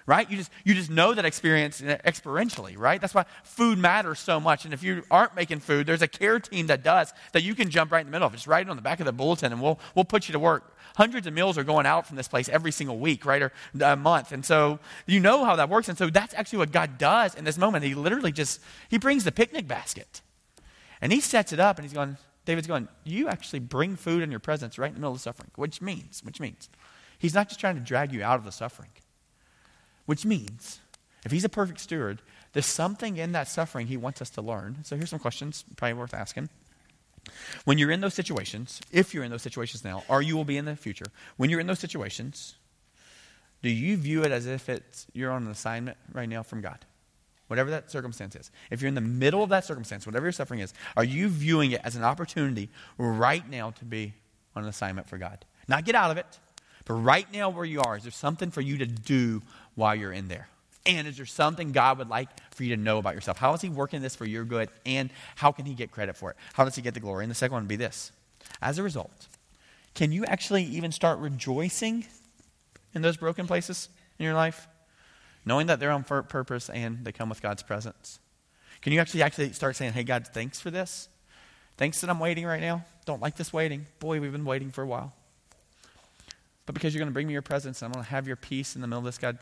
[0.06, 0.28] Right?
[0.28, 3.00] You just, you just know that experience uh, experientially, right?
[3.00, 4.66] That's why food matters so much.
[4.66, 7.70] And if you aren't making food, there's a care team that does that you can
[7.70, 8.34] jump right in the middle of.
[8.34, 10.40] Just write it on the back of the bulletin and we'll, we'll put you to
[10.40, 10.76] work.
[10.96, 13.44] Hundreds of meals are going out from this place every single week, right?
[13.44, 14.32] Or a month.
[14.32, 15.90] And so you know how that works.
[15.90, 17.86] And so that's actually what God does in this moment.
[17.86, 20.22] He literally just, he brings the picnic basket
[21.02, 22.18] and he sets it up and he's going,
[22.50, 25.22] David's going, You actually bring food in your presence right in the middle of the
[25.22, 26.68] suffering, which means, which means,
[27.20, 28.90] he's not just trying to drag you out of the suffering,
[30.08, 30.80] which means,
[31.24, 32.24] if he's a perfect steward,
[32.54, 34.78] there's something in that suffering he wants us to learn.
[34.82, 36.50] So here's some questions, probably worth asking.
[37.66, 40.58] When you're in those situations, if you're in those situations now, or you will be
[40.58, 41.06] in the future,
[41.38, 42.56] when you're in those situations,
[43.62, 46.84] do you view it as if it's you're on an assignment right now from God?
[47.50, 50.60] Whatever that circumstance is, if you're in the middle of that circumstance, whatever your suffering
[50.60, 54.14] is, are you viewing it as an opportunity right now to be
[54.56, 55.44] on an assignment for God?
[55.68, 56.40] Not get out of it,
[56.86, 59.42] but right now where you are, is there something for you to do
[59.76, 60.48] while you're in there?
[60.86, 63.38] And is there something God would like for you to know about yourself?
[63.38, 64.70] How is He working this for your good?
[64.86, 66.38] And how can He get credit for it?
[66.54, 67.24] How does He get the glory?
[67.24, 68.12] And the second one would be this.
[68.62, 69.28] As a result,
[69.94, 72.06] can you actually even start rejoicing
[72.94, 74.69] in those broken places in your life?
[75.50, 78.20] Knowing that they're on purpose and they come with God's presence.
[78.84, 81.10] Can you actually actually start saying, hey, God, thanks for this?
[81.76, 82.86] Thanks that I'm waiting right now.
[83.06, 83.88] Don't like this waiting.
[84.00, 85.12] Boy, we've been waiting for a while.
[86.68, 88.36] But because you're going to bring me your presence and I'm going to have your
[88.36, 89.40] peace in the middle of this, God,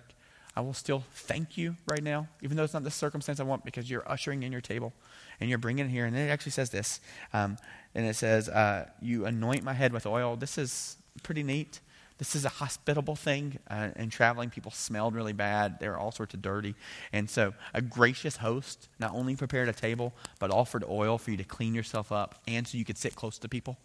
[0.55, 3.65] I will still thank you right now, even though it's not the circumstance I want,
[3.65, 4.93] because you're ushering in your table
[5.41, 6.05] and you're bringing it here.
[6.05, 7.01] And then it actually says this,
[7.33, 7.57] um,
[7.93, 10.37] and it says, uh, You anoint my head with oil.
[10.37, 11.81] This is pretty neat.
[12.17, 13.59] This is a hospitable thing.
[13.69, 15.79] Uh, traveling, people smelled really bad.
[15.79, 16.75] They were all sorts of dirty.
[17.13, 21.37] And so, a gracious host not only prepared a table, but offered oil for you
[21.37, 23.77] to clean yourself up and so you could sit close to people.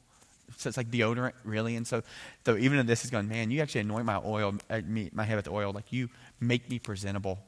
[0.56, 1.76] So it's like deodorant, really.
[1.76, 2.02] And so,
[2.44, 4.80] so even if this is going, man, you actually anoint my oil, uh,
[5.12, 6.08] my head with oil, like you
[6.40, 7.38] make me presentable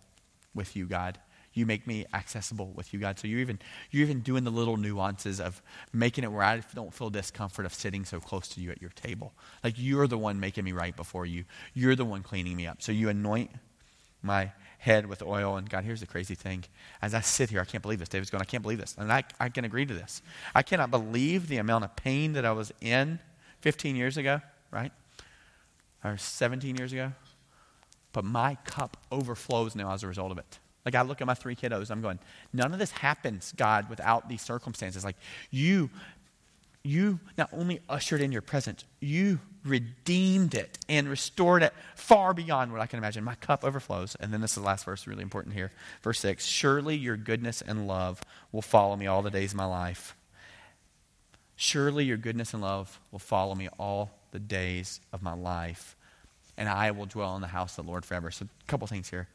[0.55, 1.19] with you, God
[1.55, 3.19] you make me accessible with you, God.
[3.19, 3.59] So you're even,
[3.91, 7.73] you're even doing the little nuances of making it where I don't feel discomfort of
[7.73, 9.33] sitting so close to you at your table.
[9.63, 11.45] Like you're the one making me right before you.
[11.73, 12.83] You're the one cleaning me up.
[12.83, 13.51] So you anoint
[14.21, 15.57] my head with oil.
[15.57, 16.65] And God, here's the crazy thing.
[17.01, 18.09] As I sit here, I can't believe this.
[18.09, 18.95] David's going, I can't believe this.
[18.99, 20.23] And I, I can agree to this.
[20.55, 23.19] I cannot believe the amount of pain that I was in
[23.61, 24.41] 15 years ago,
[24.71, 24.93] right?
[26.03, 27.13] Or 17 years ago.
[28.13, 30.59] But my cup overflows now as a result of it.
[30.85, 32.19] Like I look at my three kiddos, I'm going,
[32.53, 35.05] none of this happens, God, without these circumstances.
[35.05, 35.17] Like
[35.51, 35.91] you,
[36.83, 42.71] you not only ushered in your presence, you redeemed it and restored it far beyond
[42.71, 43.25] what I can imagine.
[43.25, 44.15] My cup overflows.
[44.21, 45.73] And then this is the last verse, really important here.
[46.03, 48.21] Verse 6 Surely your goodness and love
[48.53, 50.15] will follow me all the days of my life.
[51.57, 55.95] Surely your goodness and love will follow me all the days of my life,
[56.59, 58.33] and I will dwell in the house of the Lord forever.
[58.33, 59.29] So, a couple things here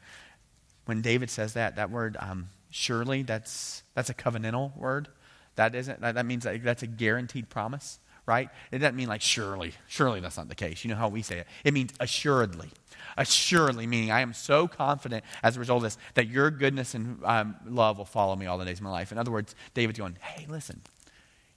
[0.90, 5.06] when David says that, that word um, surely, that's, that's a covenantal word.
[5.54, 8.48] That isn't, that, that means that that's a guaranteed promise, right?
[8.72, 9.74] It doesn't mean like surely.
[9.86, 10.82] Surely that's not the case.
[10.82, 11.46] You know how we say it.
[11.62, 12.70] It means assuredly.
[13.16, 17.24] Assuredly, meaning I am so confident as a result of this that your goodness and
[17.24, 19.12] um, love will follow me all the days of my life.
[19.12, 20.80] In other words, David's going, hey, listen,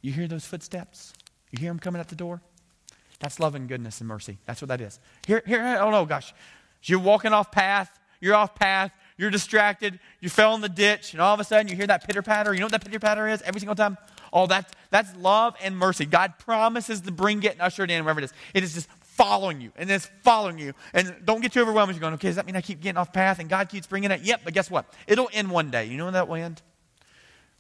[0.04, 1.12] you hear those footsteps?
[1.50, 2.40] You hear them coming at the door?
[3.20, 4.38] That's love and goodness and mercy.
[4.46, 5.00] That's what that is.
[5.26, 6.36] Here, here, oh no, gosh.
[6.84, 8.00] You're walking off path.
[8.22, 11.68] You're off path you're distracted, you fell in the ditch, and all of a sudden
[11.68, 12.54] you hear that pitter patter.
[12.54, 13.98] You know what that pitter patter is every single time?
[14.32, 16.06] Oh, that's, that's love and mercy.
[16.06, 18.34] God promises to bring it and usher it in, wherever it is.
[18.54, 20.74] It is just following you, and it's following you.
[20.94, 21.94] And don't get too overwhelmed.
[21.94, 24.10] You're going, okay, does that mean I keep getting off path and God keeps bringing
[24.10, 24.22] it?
[24.22, 24.92] Yep, but guess what?
[25.08, 25.86] It'll end one day.
[25.86, 26.62] You know when that will end?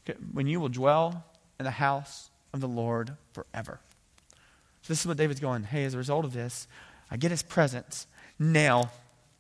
[0.10, 1.24] Okay, when you will dwell
[1.60, 3.80] in the house of the Lord forever.
[4.82, 6.68] So this is what David's going, hey, as a result of this,
[7.10, 8.91] I get his presence now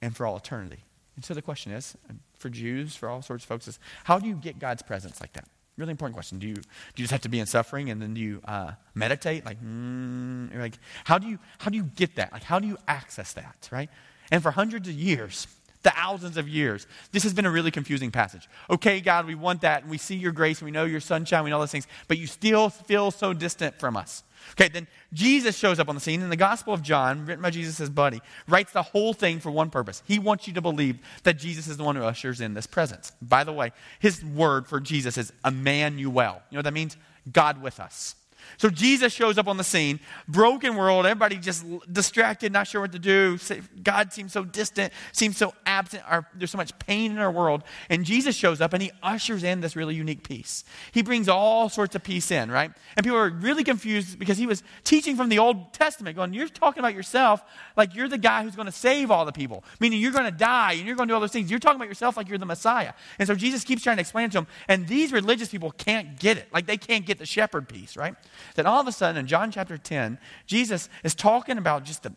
[0.01, 0.83] and for all eternity.
[1.15, 1.95] And so the question is,
[2.37, 5.33] for Jews, for all sorts of folks, is how do you get God's presence like
[5.33, 5.47] that?
[5.77, 6.39] Really important question.
[6.39, 8.73] Do you, do you just have to be in suffering and then do you uh,
[8.93, 9.45] meditate?
[9.45, 12.31] Like, mm, like how, do you, how do you get that?
[12.31, 13.89] Like, how do you access that, right?
[14.31, 15.47] And for hundreds of years,
[15.83, 18.47] thousands of years, this has been a really confusing passage.
[18.69, 21.43] Okay, God, we want that, and we see your grace, and we know your sunshine,
[21.43, 24.23] we know all those things, but you still feel so distant from us.
[24.51, 27.49] Okay, then Jesus shows up on the scene, and the Gospel of John, written by
[27.49, 30.03] Jesus' buddy, writes the whole thing for one purpose.
[30.05, 33.11] He wants you to believe that Jesus is the one who ushers in this presence.
[33.21, 36.41] By the way, his word for Jesus is Emmanuel.
[36.49, 36.97] You know what that means?
[37.31, 38.15] God with us.
[38.57, 42.91] So Jesus shows up on the scene, broken world, everybody just distracted, not sure what
[42.91, 43.37] to do.
[43.81, 46.03] God seems so distant, seems so absent.
[46.07, 47.63] Our, there's so much pain in our world.
[47.89, 50.63] And Jesus shows up and he ushers in this really unique peace.
[50.91, 52.71] He brings all sorts of peace in, right?
[52.95, 56.47] And people are really confused because he was teaching from the Old Testament, going, You're
[56.47, 57.43] talking about yourself
[57.75, 60.31] like you're the guy who's going to save all the people, meaning you're going to
[60.31, 61.49] die and you're going to do all those things.
[61.49, 62.93] You're talking about yourself like you're the Messiah.
[63.19, 64.47] And so Jesus keeps trying to explain to them.
[64.67, 66.47] And these religious people can't get it.
[66.53, 68.15] Like they can't get the shepherd piece, right?
[68.55, 72.13] That all of a sudden in John chapter 10, Jesus is talking about just the,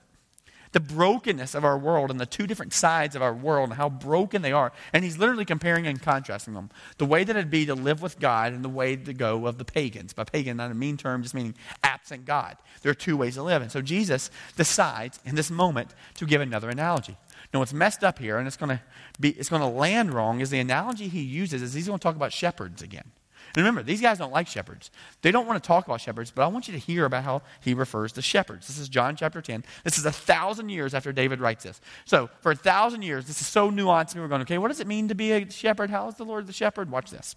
[0.73, 3.89] the brokenness of our world and the two different sides of our world and how
[3.89, 4.73] broken they are.
[4.93, 6.71] And he's literally comparing and contrasting them.
[6.99, 9.59] The way that it'd be to live with God and the way to go of
[9.59, 10.13] the pagans.
[10.13, 12.57] By pagan, not a mean term, just meaning absent God.
[12.83, 13.63] There are two ways to live.
[13.63, 17.17] And so Jesus decides in this moment to give another analogy.
[17.53, 18.81] Now, what's messed up here, and it's going to
[19.21, 22.03] be, it's going to land wrong, is the analogy he uses is he's going to
[22.03, 23.13] talk about shepherds again.
[23.57, 24.91] Remember, these guys don't like shepherds.
[25.23, 27.43] They don't want to talk about shepherds, but I want you to hear about how
[27.61, 28.67] he refers to shepherds.
[28.67, 29.65] This is John chapter 10.
[29.83, 31.81] This is a thousand years after David writes this.
[32.05, 34.81] So, for a thousand years, this is so nuanced, and we're going, okay, what does
[34.81, 35.91] it mean to be a shepherd?
[35.91, 36.91] How is the Lord the shepherd?
[36.91, 37.35] Watch this.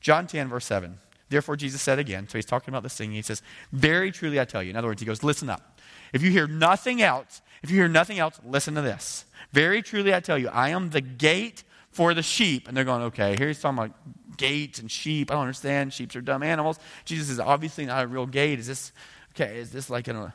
[0.00, 0.98] John 10, verse 7.
[1.28, 3.12] Therefore, Jesus said again, so he's talking about this thing.
[3.12, 3.42] He says,
[3.72, 4.70] Very truly I tell you.
[4.70, 5.80] In other words, he goes, Listen up.
[6.12, 9.24] If you hear nothing else, if you hear nothing else, listen to this.
[9.52, 11.64] Very truly I tell you, I am the gate
[11.96, 12.68] for the sheep.
[12.68, 15.30] And they're going, okay, here he's talking about gates and sheep.
[15.30, 15.94] I don't understand.
[15.94, 16.78] Sheep are dumb animals.
[17.06, 18.58] Jesus is obviously not a real gate.
[18.58, 18.92] Is this,
[19.34, 20.30] okay, is this like an,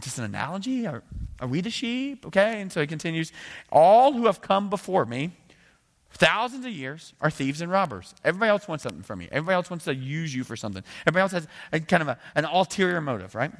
[0.00, 0.88] just an analogy?
[0.88, 1.04] Are,
[1.38, 2.26] are we the sheep?
[2.26, 3.30] Okay, and so he continues,
[3.70, 5.30] all who have come before me,
[6.14, 8.12] thousands of years, are thieves and robbers.
[8.24, 9.28] Everybody else wants something from you.
[9.30, 10.82] Everybody else wants to use you for something.
[11.06, 13.52] Everybody else has a, kind of a, an ulterior motive, right?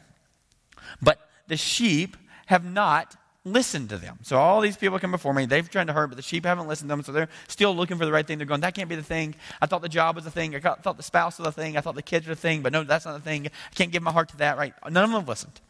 [1.00, 4.18] But the sheep have not listened to them.
[4.22, 6.68] So all these people come before me, they've tried to hurt, but the sheep haven't
[6.68, 8.38] listened to them, so they're still looking for the right thing.
[8.38, 9.34] They're going, that can't be the thing.
[9.60, 10.54] I thought the job was the thing.
[10.54, 11.76] I thought the spouse was the thing.
[11.76, 13.46] I thought the kids were the thing, but no, that's not the thing.
[13.46, 14.74] I can't give my heart to that, right?
[14.84, 15.60] None of them have listened.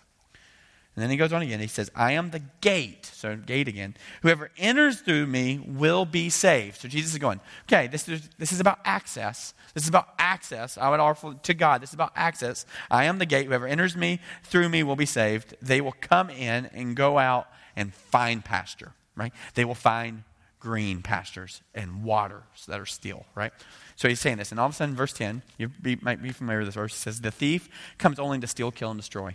[0.96, 1.60] And then he goes on again.
[1.60, 3.06] He says, I am the gate.
[3.06, 3.94] So, gate again.
[4.22, 6.80] Whoever enters through me will be saved.
[6.80, 9.54] So, Jesus is going, okay, this is, this is about access.
[9.72, 10.76] This is about access.
[10.76, 11.80] I would offer to God.
[11.80, 12.66] This is about access.
[12.90, 13.46] I am the gate.
[13.46, 15.54] Whoever enters me through me will be saved.
[15.62, 17.46] They will come in and go out
[17.76, 19.32] and find pasture, right?
[19.54, 20.24] They will find
[20.60, 23.52] green pastures and waters that are still, right?
[23.96, 24.50] So he's saying this.
[24.50, 26.94] And all of a sudden, verse 10, you be, might be familiar with this verse,
[26.94, 27.68] says, The thief
[27.98, 29.34] comes only to steal, kill, and destroy.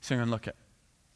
[0.00, 0.56] So you're going to look at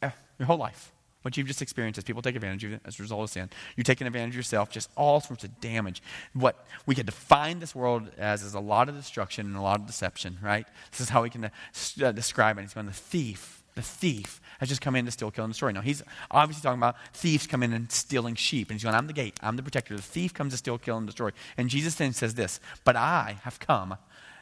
[0.03, 0.93] eh, your whole life.
[1.23, 3.49] What you've just experienced is people take advantage of you as a result of sin.
[3.77, 6.03] You're taking advantage of yourself, just all sorts of damage.
[6.35, 9.81] What we can define this world as is a lot of destruction and a lot
[9.81, 10.67] of deception, right?
[10.91, 12.61] This is how we can uh, describe it.
[12.61, 15.73] He's going, the thief, the thief has just come in to steal, kill, and destroy.
[15.73, 18.69] Now, he's obviously talking about thieves coming in and stealing sheep.
[18.69, 19.97] And he's going, I'm the gate, I'm the protector.
[19.97, 21.31] The thief comes to steal, kill, and destroy.
[21.57, 23.97] And Jesus then says this, But I have come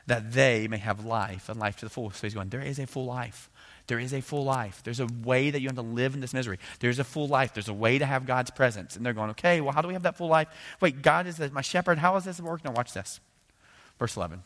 [0.06, 2.10] that they may have life and life to the full.
[2.10, 3.50] So he's going, There is a full life.
[3.86, 4.82] There is a full life.
[4.84, 6.58] There's a way that you have to live in this misery.
[6.78, 7.52] There's a full life.
[7.52, 8.96] There's a way to have God's presence.
[8.96, 10.48] And they're going, okay, well, how do we have that full life?
[10.80, 11.98] Wait, God is my shepherd.
[11.98, 12.70] How is this working?
[12.70, 13.18] Now, watch this.
[13.98, 14.42] Verse 11.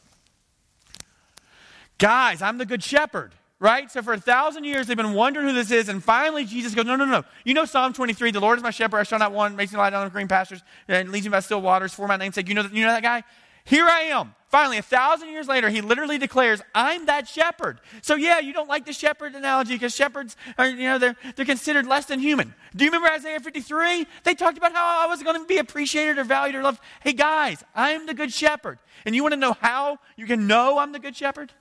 [1.98, 3.90] Guys, I'm the good shepherd right?
[3.90, 6.84] So for a thousand years, they've been wondering who this is, and finally Jesus goes,
[6.84, 7.24] No, no, no.
[7.44, 9.78] You know Psalm 23, the Lord is my shepherd, I shall not want, makes me
[9.78, 12.48] lie down in green pastures, and leads me by still waters for my name's sake.
[12.48, 13.22] You know, you know that guy?
[13.64, 14.32] Here I am.
[14.48, 17.80] Finally, a thousand years later, he literally declares, I'm that shepherd.
[18.00, 21.44] So, yeah, you don't like the shepherd analogy because shepherds are, you know, they're, they're
[21.44, 22.54] considered less than human.
[22.76, 24.06] Do you remember Isaiah 53?
[24.22, 26.80] They talked about how I was going to be appreciated or valued or loved.
[27.02, 28.78] Hey, guys, I'm the good shepherd.
[29.04, 31.52] And you want to know how you can know I'm the good shepherd?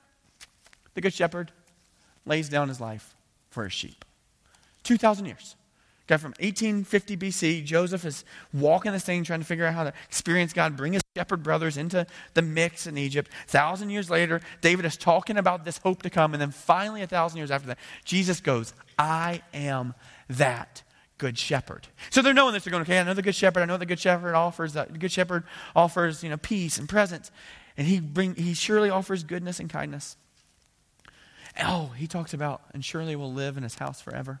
[0.94, 1.50] The good shepherd
[2.26, 3.14] lays down his life
[3.50, 4.04] for his sheep.
[4.82, 5.56] 2,000 years.
[6.06, 9.92] Guy from 1850 BC, Joseph is walking this thing, trying to figure out how to
[10.06, 13.28] experience God, bring his shepherd brothers into the mix in Egypt.
[13.48, 17.08] Thousand years later, David is talking about this hope to come, and then finally, a
[17.08, 19.94] thousand years after that, Jesus goes, I am
[20.28, 20.84] that
[21.18, 21.88] good shepherd.
[22.10, 22.62] So they're knowing this.
[22.62, 23.62] They're going, okay, I know the good shepherd.
[23.62, 24.92] I know the good shepherd offers that.
[24.92, 25.42] The good shepherd
[25.74, 27.32] offers, you know, peace and presence,
[27.76, 30.16] and he bring he surely offers goodness and kindness.
[31.62, 34.40] Oh, he talks about, and surely will live in his house forever.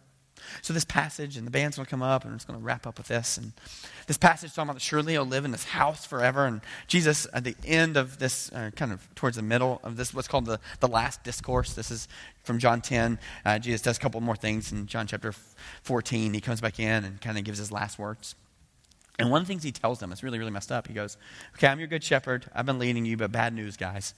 [0.62, 2.86] So this passage, and the band's going to come up, and it's going to wrap
[2.86, 3.38] up with this.
[3.38, 3.52] And
[4.06, 6.46] this passage talking about surely he'll live in this house forever.
[6.46, 10.12] And Jesus, at the end of this, uh, kind of towards the middle of this,
[10.12, 11.72] what's called the, the last discourse.
[11.72, 12.08] This is
[12.44, 13.18] from John 10.
[13.44, 15.32] Uh, Jesus does a couple more things in John chapter
[15.82, 16.34] 14.
[16.34, 18.34] He comes back in and kind of gives his last words.
[19.18, 20.88] And one of the things he tells them, it's really, really messed up.
[20.88, 21.16] He goes,
[21.54, 22.50] Okay, I'm your good shepherd.
[22.54, 24.12] I've been leading you, but bad news, guys.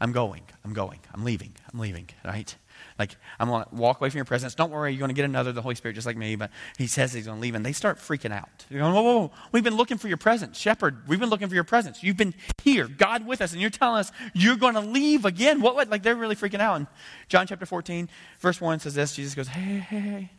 [0.00, 0.42] I'm going.
[0.64, 1.00] I'm going.
[1.12, 1.52] I'm leaving.
[1.72, 2.54] I'm leaving, right?
[2.98, 4.54] Like, I'm going to walk away from your presence.
[4.54, 6.36] Don't worry, you're going to get another, the Holy Spirit, just like me.
[6.36, 8.48] But he says he's going to leave, and they start freaking out.
[8.70, 9.32] They're going, whoa, whoa, whoa.
[9.52, 10.58] We've been looking for your presence.
[10.58, 12.02] Shepherd, we've been looking for your presence.
[12.02, 15.60] You've been here, God with us, and you're telling us you're going to leave again.
[15.60, 15.90] What, what?
[15.90, 16.76] Like, they're really freaking out.
[16.76, 16.86] And
[17.28, 18.08] John chapter 14,
[18.40, 20.30] verse 1 says this Jesus goes, hey, hey, hey,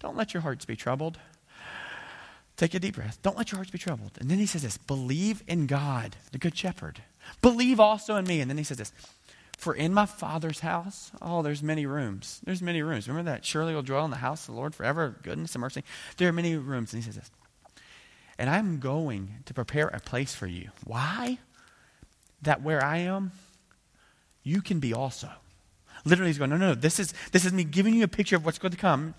[0.00, 1.18] don't let your hearts be troubled.
[2.56, 3.20] Take a deep breath.
[3.22, 4.18] Don't let your hearts be troubled.
[4.18, 7.02] And then he says this believe in God, the good shepherd.
[7.42, 8.40] Believe also in me.
[8.40, 8.92] And then he says this
[9.56, 12.40] For in my Father's house, oh, there's many rooms.
[12.44, 13.08] There's many rooms.
[13.08, 13.44] Remember that?
[13.44, 15.84] Surely will dwell in the house of the Lord forever, goodness and mercy.
[16.16, 16.92] There are many rooms.
[16.92, 17.30] And he says this
[18.38, 20.70] And I'm going to prepare a place for you.
[20.84, 21.38] Why?
[22.42, 23.32] That where I am,
[24.42, 25.28] you can be also.
[26.04, 26.74] Literally, he's going, no, no, no.
[26.74, 29.14] This is, this is me giving you a picture of what's going to come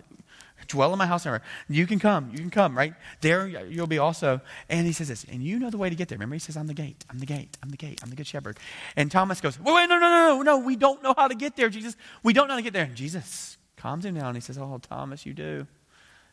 [0.68, 1.44] dwell in my house forever.
[1.68, 2.30] You can come.
[2.32, 2.94] You can come, right?
[3.22, 4.42] There you'll be also.
[4.70, 6.18] And he says this, and you know the way to get there.
[6.18, 7.04] Remember, he says, I'm the gate.
[7.10, 7.58] I'm the gate.
[7.64, 8.00] I'm the gate.
[8.04, 8.58] I'm the good shepherd.
[8.96, 10.58] And Thomas goes, wait, wait, no, no, no, no, no.
[10.60, 11.96] We don't know how to get there, Jesus.
[12.24, 12.86] We don't know how to get there.
[12.86, 14.28] And Jesus calms him down.
[14.28, 15.66] And he says, Oh, Thomas, you do.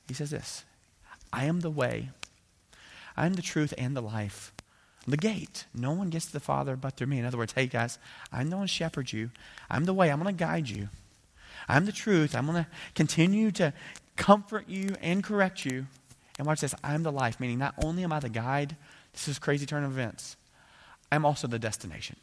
[0.09, 0.65] He says this
[1.33, 2.11] I am the way,
[3.17, 4.53] I am the truth and the life.
[5.09, 5.67] The gate.
[5.73, 7.21] No one gets to the Father but through me.
[7.21, 8.01] In other words, hey guys,
[8.33, 9.31] I'm the one shepherd you.
[9.71, 10.11] I'm the way.
[10.11, 10.89] I'm going to guide you.
[11.69, 12.35] I'm the truth.
[12.35, 13.73] I'm going to continue to
[14.17, 15.87] comfort you and correct you.
[16.39, 18.77] And watch this I'm the life, meaning not only am I the guide,
[19.13, 20.37] this is crazy turn of events,
[21.11, 22.17] I'm also the destination.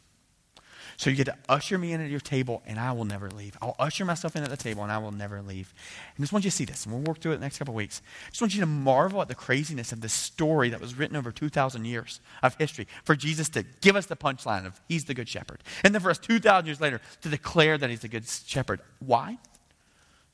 [0.96, 3.56] So you get to usher me in at your table, and I will never leave.
[3.60, 5.74] I'll usher myself in at the table, and I will never leave.
[6.16, 7.72] And just want you to see this, and we'll work through it the next couple
[7.72, 8.00] of weeks.
[8.26, 11.16] I just want you to marvel at the craziness of this story that was written
[11.16, 15.14] over 2,000 years of history for Jesus to give us the punchline of He's the
[15.14, 15.62] Good Shepherd.
[15.82, 18.80] And then for us 2,000 years later to declare that He's the Good Shepherd.
[19.00, 19.38] Why?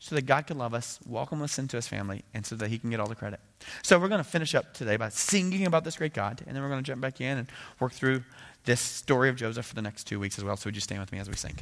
[0.03, 2.79] So that God can love us, welcome us into His family, and so that He
[2.79, 3.39] can get all the credit.
[3.83, 6.63] So we're going to finish up today by singing about this great God, and then
[6.63, 7.49] we're going to jump back in and
[7.79, 8.25] work through
[8.65, 10.57] this story of Joseph for the next two weeks as well.
[10.57, 11.59] So would you stand with me as we sing?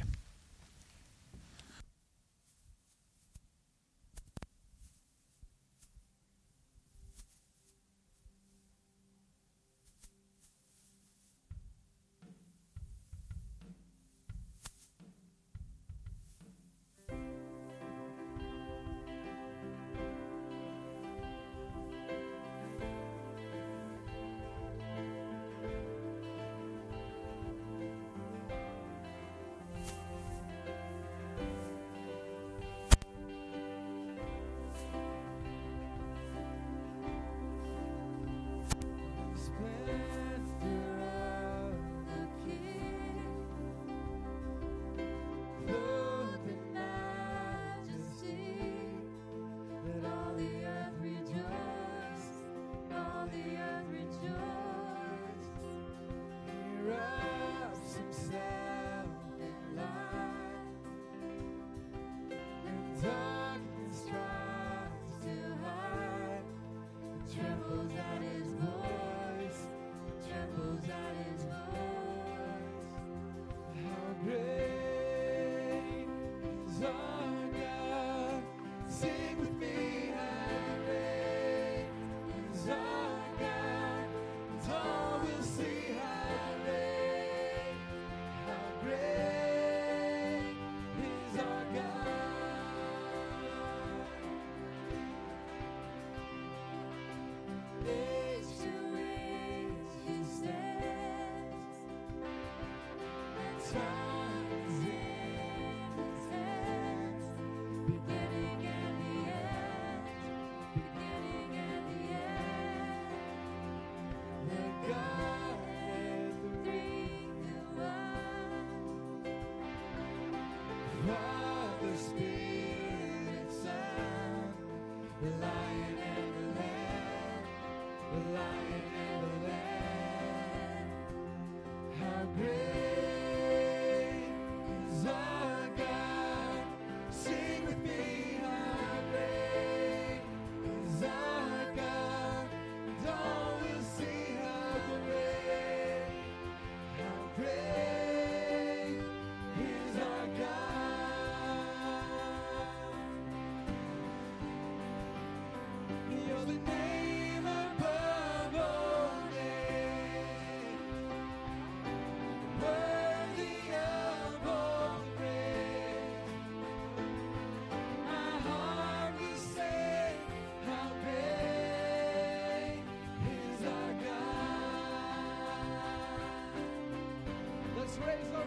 [178.05, 178.38] raise up.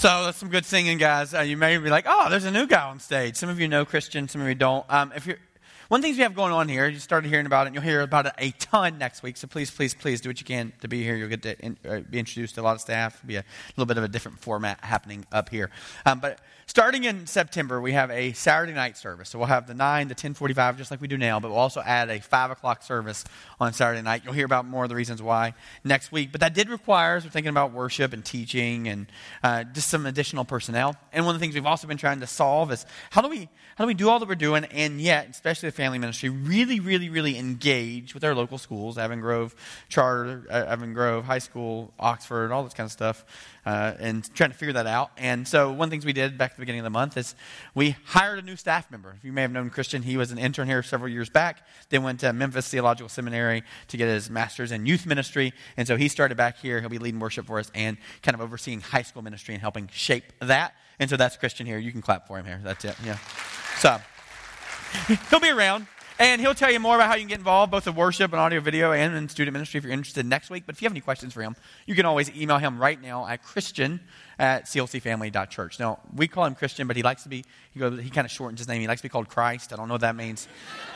[0.00, 1.34] So that's some good singing, guys.
[1.34, 3.68] Uh, you may be like, "Oh, there's a new guy on stage." Some of you
[3.68, 4.86] know Christian, some of you don't.
[4.88, 5.36] Um, if you're,
[5.90, 7.74] one of the things we have going on here, you started hearing about it, and
[7.74, 9.36] you'll hear about it a ton next week.
[9.36, 11.16] So please, please, please do what you can to be here.
[11.16, 13.16] You'll get to in, uh, be introduced to a lot of staff.
[13.16, 13.44] It'll be a
[13.76, 15.68] little bit of a different format happening up here.
[16.06, 16.38] Um, but
[16.68, 19.30] starting in September, we have a Saturday night service.
[19.30, 21.80] So we'll have the 9 to 1045, just like we do now, but we'll also
[21.80, 23.24] add a 5 o'clock service
[23.58, 24.22] on Saturday night.
[24.24, 26.30] You'll hear about more of the reasons why next week.
[26.30, 29.08] But that did require, as we're thinking about worship and teaching and
[29.42, 30.94] uh, just some additional personnel.
[31.12, 33.48] And one of the things we've also been trying to solve is how do we
[33.80, 36.78] how do we do all that we're doing and yet, especially the family ministry, really,
[36.78, 39.54] really, really engage with our local schools, Avon Grove
[39.88, 43.24] Charter, uh, Avon Grove High School, Oxford, all this kind of stuff,
[43.64, 45.10] uh, and trying to figure that out.
[45.16, 47.16] And so one of the things we did back at the beginning of the month
[47.16, 47.34] is
[47.74, 49.16] we hired a new staff member.
[49.22, 50.02] You may have known Christian.
[50.02, 53.96] He was an intern here several years back, then went to Memphis Theological Seminary to
[53.96, 55.54] get his master's in youth ministry.
[55.78, 56.80] And so he started back here.
[56.80, 59.88] He'll be leading worship for us and kind of overseeing high school ministry and helping
[59.90, 60.74] shape that.
[60.98, 61.78] And so that's Christian here.
[61.78, 62.60] You can clap for him here.
[62.62, 62.96] That's it.
[63.02, 63.16] Yeah.
[63.78, 63.98] So
[65.30, 65.86] he'll be around.
[66.20, 68.38] And he'll tell you more about how you can get involved, both in worship and
[68.38, 70.64] audio, video, and in student ministry if you're interested next week.
[70.66, 71.56] But if you have any questions for him,
[71.86, 74.00] you can always email him right now at christian
[74.38, 75.80] at clcfamily.church.
[75.80, 78.30] Now, we call him Christian, but he likes to be, he, goes, he kind of
[78.30, 78.82] shortens his name.
[78.82, 79.72] He likes to be called Christ.
[79.72, 80.46] I don't know what that means.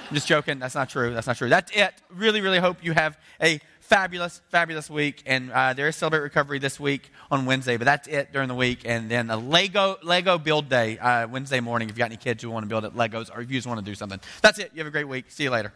[0.09, 0.59] I'm just joking.
[0.59, 1.15] That's not true.
[1.15, 1.49] That's not true.
[1.49, 1.95] That's it.
[2.11, 5.23] Really, really hope you have a fabulous, fabulous week.
[5.27, 8.55] And uh, there is Celebrate Recovery this week on Wednesday, but that's it during the
[8.55, 8.81] week.
[8.85, 12.43] And then a Lego Lego build day uh, Wednesday morning if you got any kids
[12.43, 14.21] who want to build it Legos or if you just want to do something.
[14.43, 14.71] That's it.
[14.75, 15.27] You have a great week.
[15.29, 15.73] See you later.